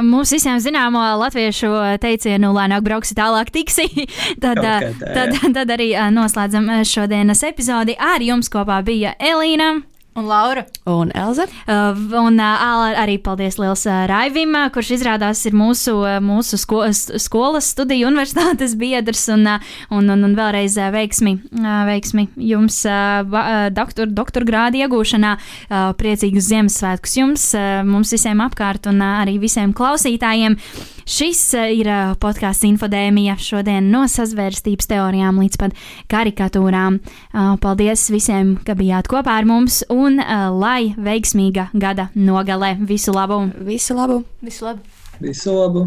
mums 0.05 0.35
visiem 0.35 0.61
zināmo 0.63 1.03
latviešu 1.23 1.73
teicienu, 2.03 2.53
lēnāk 2.57 2.85
brauksi, 2.87 3.17
tālāk 3.19 3.55
tiksi. 3.55 3.89
tad, 4.45 4.61
tā, 4.61 4.93
tad, 5.01 5.41
tad 5.57 5.75
arī 5.79 5.93
noslēdzam 6.15 6.71
šodienas 6.89 7.45
epizodi. 7.47 7.99
Ar 7.99 8.23
jums 8.25 8.53
kopā 8.53 8.83
bija 8.87 9.17
Elīna. 9.19 9.75
Un 10.15 10.29
Laura. 10.31 10.65
Un 10.85 11.11
Elza. 11.11 11.43
Uh, 11.67 11.97
un 12.21 12.39
uh, 12.39 12.99
arī 13.03 13.17
paldies 13.19 13.57
liels 13.59 13.83
uh, 13.89 14.05
Raivim, 14.07 14.53
uh, 14.55 14.69
kurš 14.71 14.93
izrādās 14.95 15.41
ir 15.49 15.57
mūsu, 15.59 15.97
uh, 16.05 16.21
mūsu 16.23 16.59
sko 16.61 16.85
skolas 16.95 17.73
studiju 17.75 18.07
universitātes 18.13 18.77
biedrs. 18.83 19.27
Un, 19.35 19.43
uh, 19.57 19.75
un, 19.91 20.07
un, 20.15 20.23
un 20.29 20.37
vēlreiz 20.39 20.79
uh, 20.79 20.93
veiksmi, 20.95 21.35
uh, 21.59 21.83
veiksmi 21.91 22.29
jums 22.53 22.79
uh, 22.87 23.27
doktor, 23.75 24.07
doktora 24.07 24.47
grāda 24.47 24.85
iegūšanā. 24.85 25.35
Uh, 25.67 25.91
priecīgus 25.99 26.47
Ziemassvētkus 26.53 27.19
jums, 27.19 27.51
uh, 27.59 27.81
mums 27.83 28.15
visiem 28.15 28.45
apkārt 28.47 28.87
un 28.91 29.03
uh, 29.03 29.19
arī 29.25 29.41
visiem 29.43 29.75
klausītājiem. 29.75 30.61
Šis 31.05 31.41
uh, 31.55 31.67
ir 31.69 31.89
uh, 31.91 32.15
podkāsts 32.21 32.65
Infodēmija 32.69 33.37
šodien 33.41 33.91
no 33.93 34.05
sazvērstības 34.09 34.89
teorijām 34.89 35.43
līdz 35.43 35.61
pat 35.61 35.77
karikatūrām. 36.13 37.01
Uh, 37.01 37.55
paldies 37.61 38.07
visiem, 38.13 38.57
ka 38.65 38.77
bijāt 38.79 39.11
kopā 39.13 39.37
ar 39.41 39.49
mums! 39.49 39.83
Un 39.93 40.19
lai 40.61 40.95
veiksmīga 40.97 41.69
gada 41.77 42.09
nogale. 42.17 42.75
Visu 42.89 43.13
labu! 43.15 43.45
Visu 43.69 43.99
labu! 43.99 44.23
Visu 44.45 44.71
labu! 44.71 44.85
Visu 45.21 45.55
labu. 45.61 45.87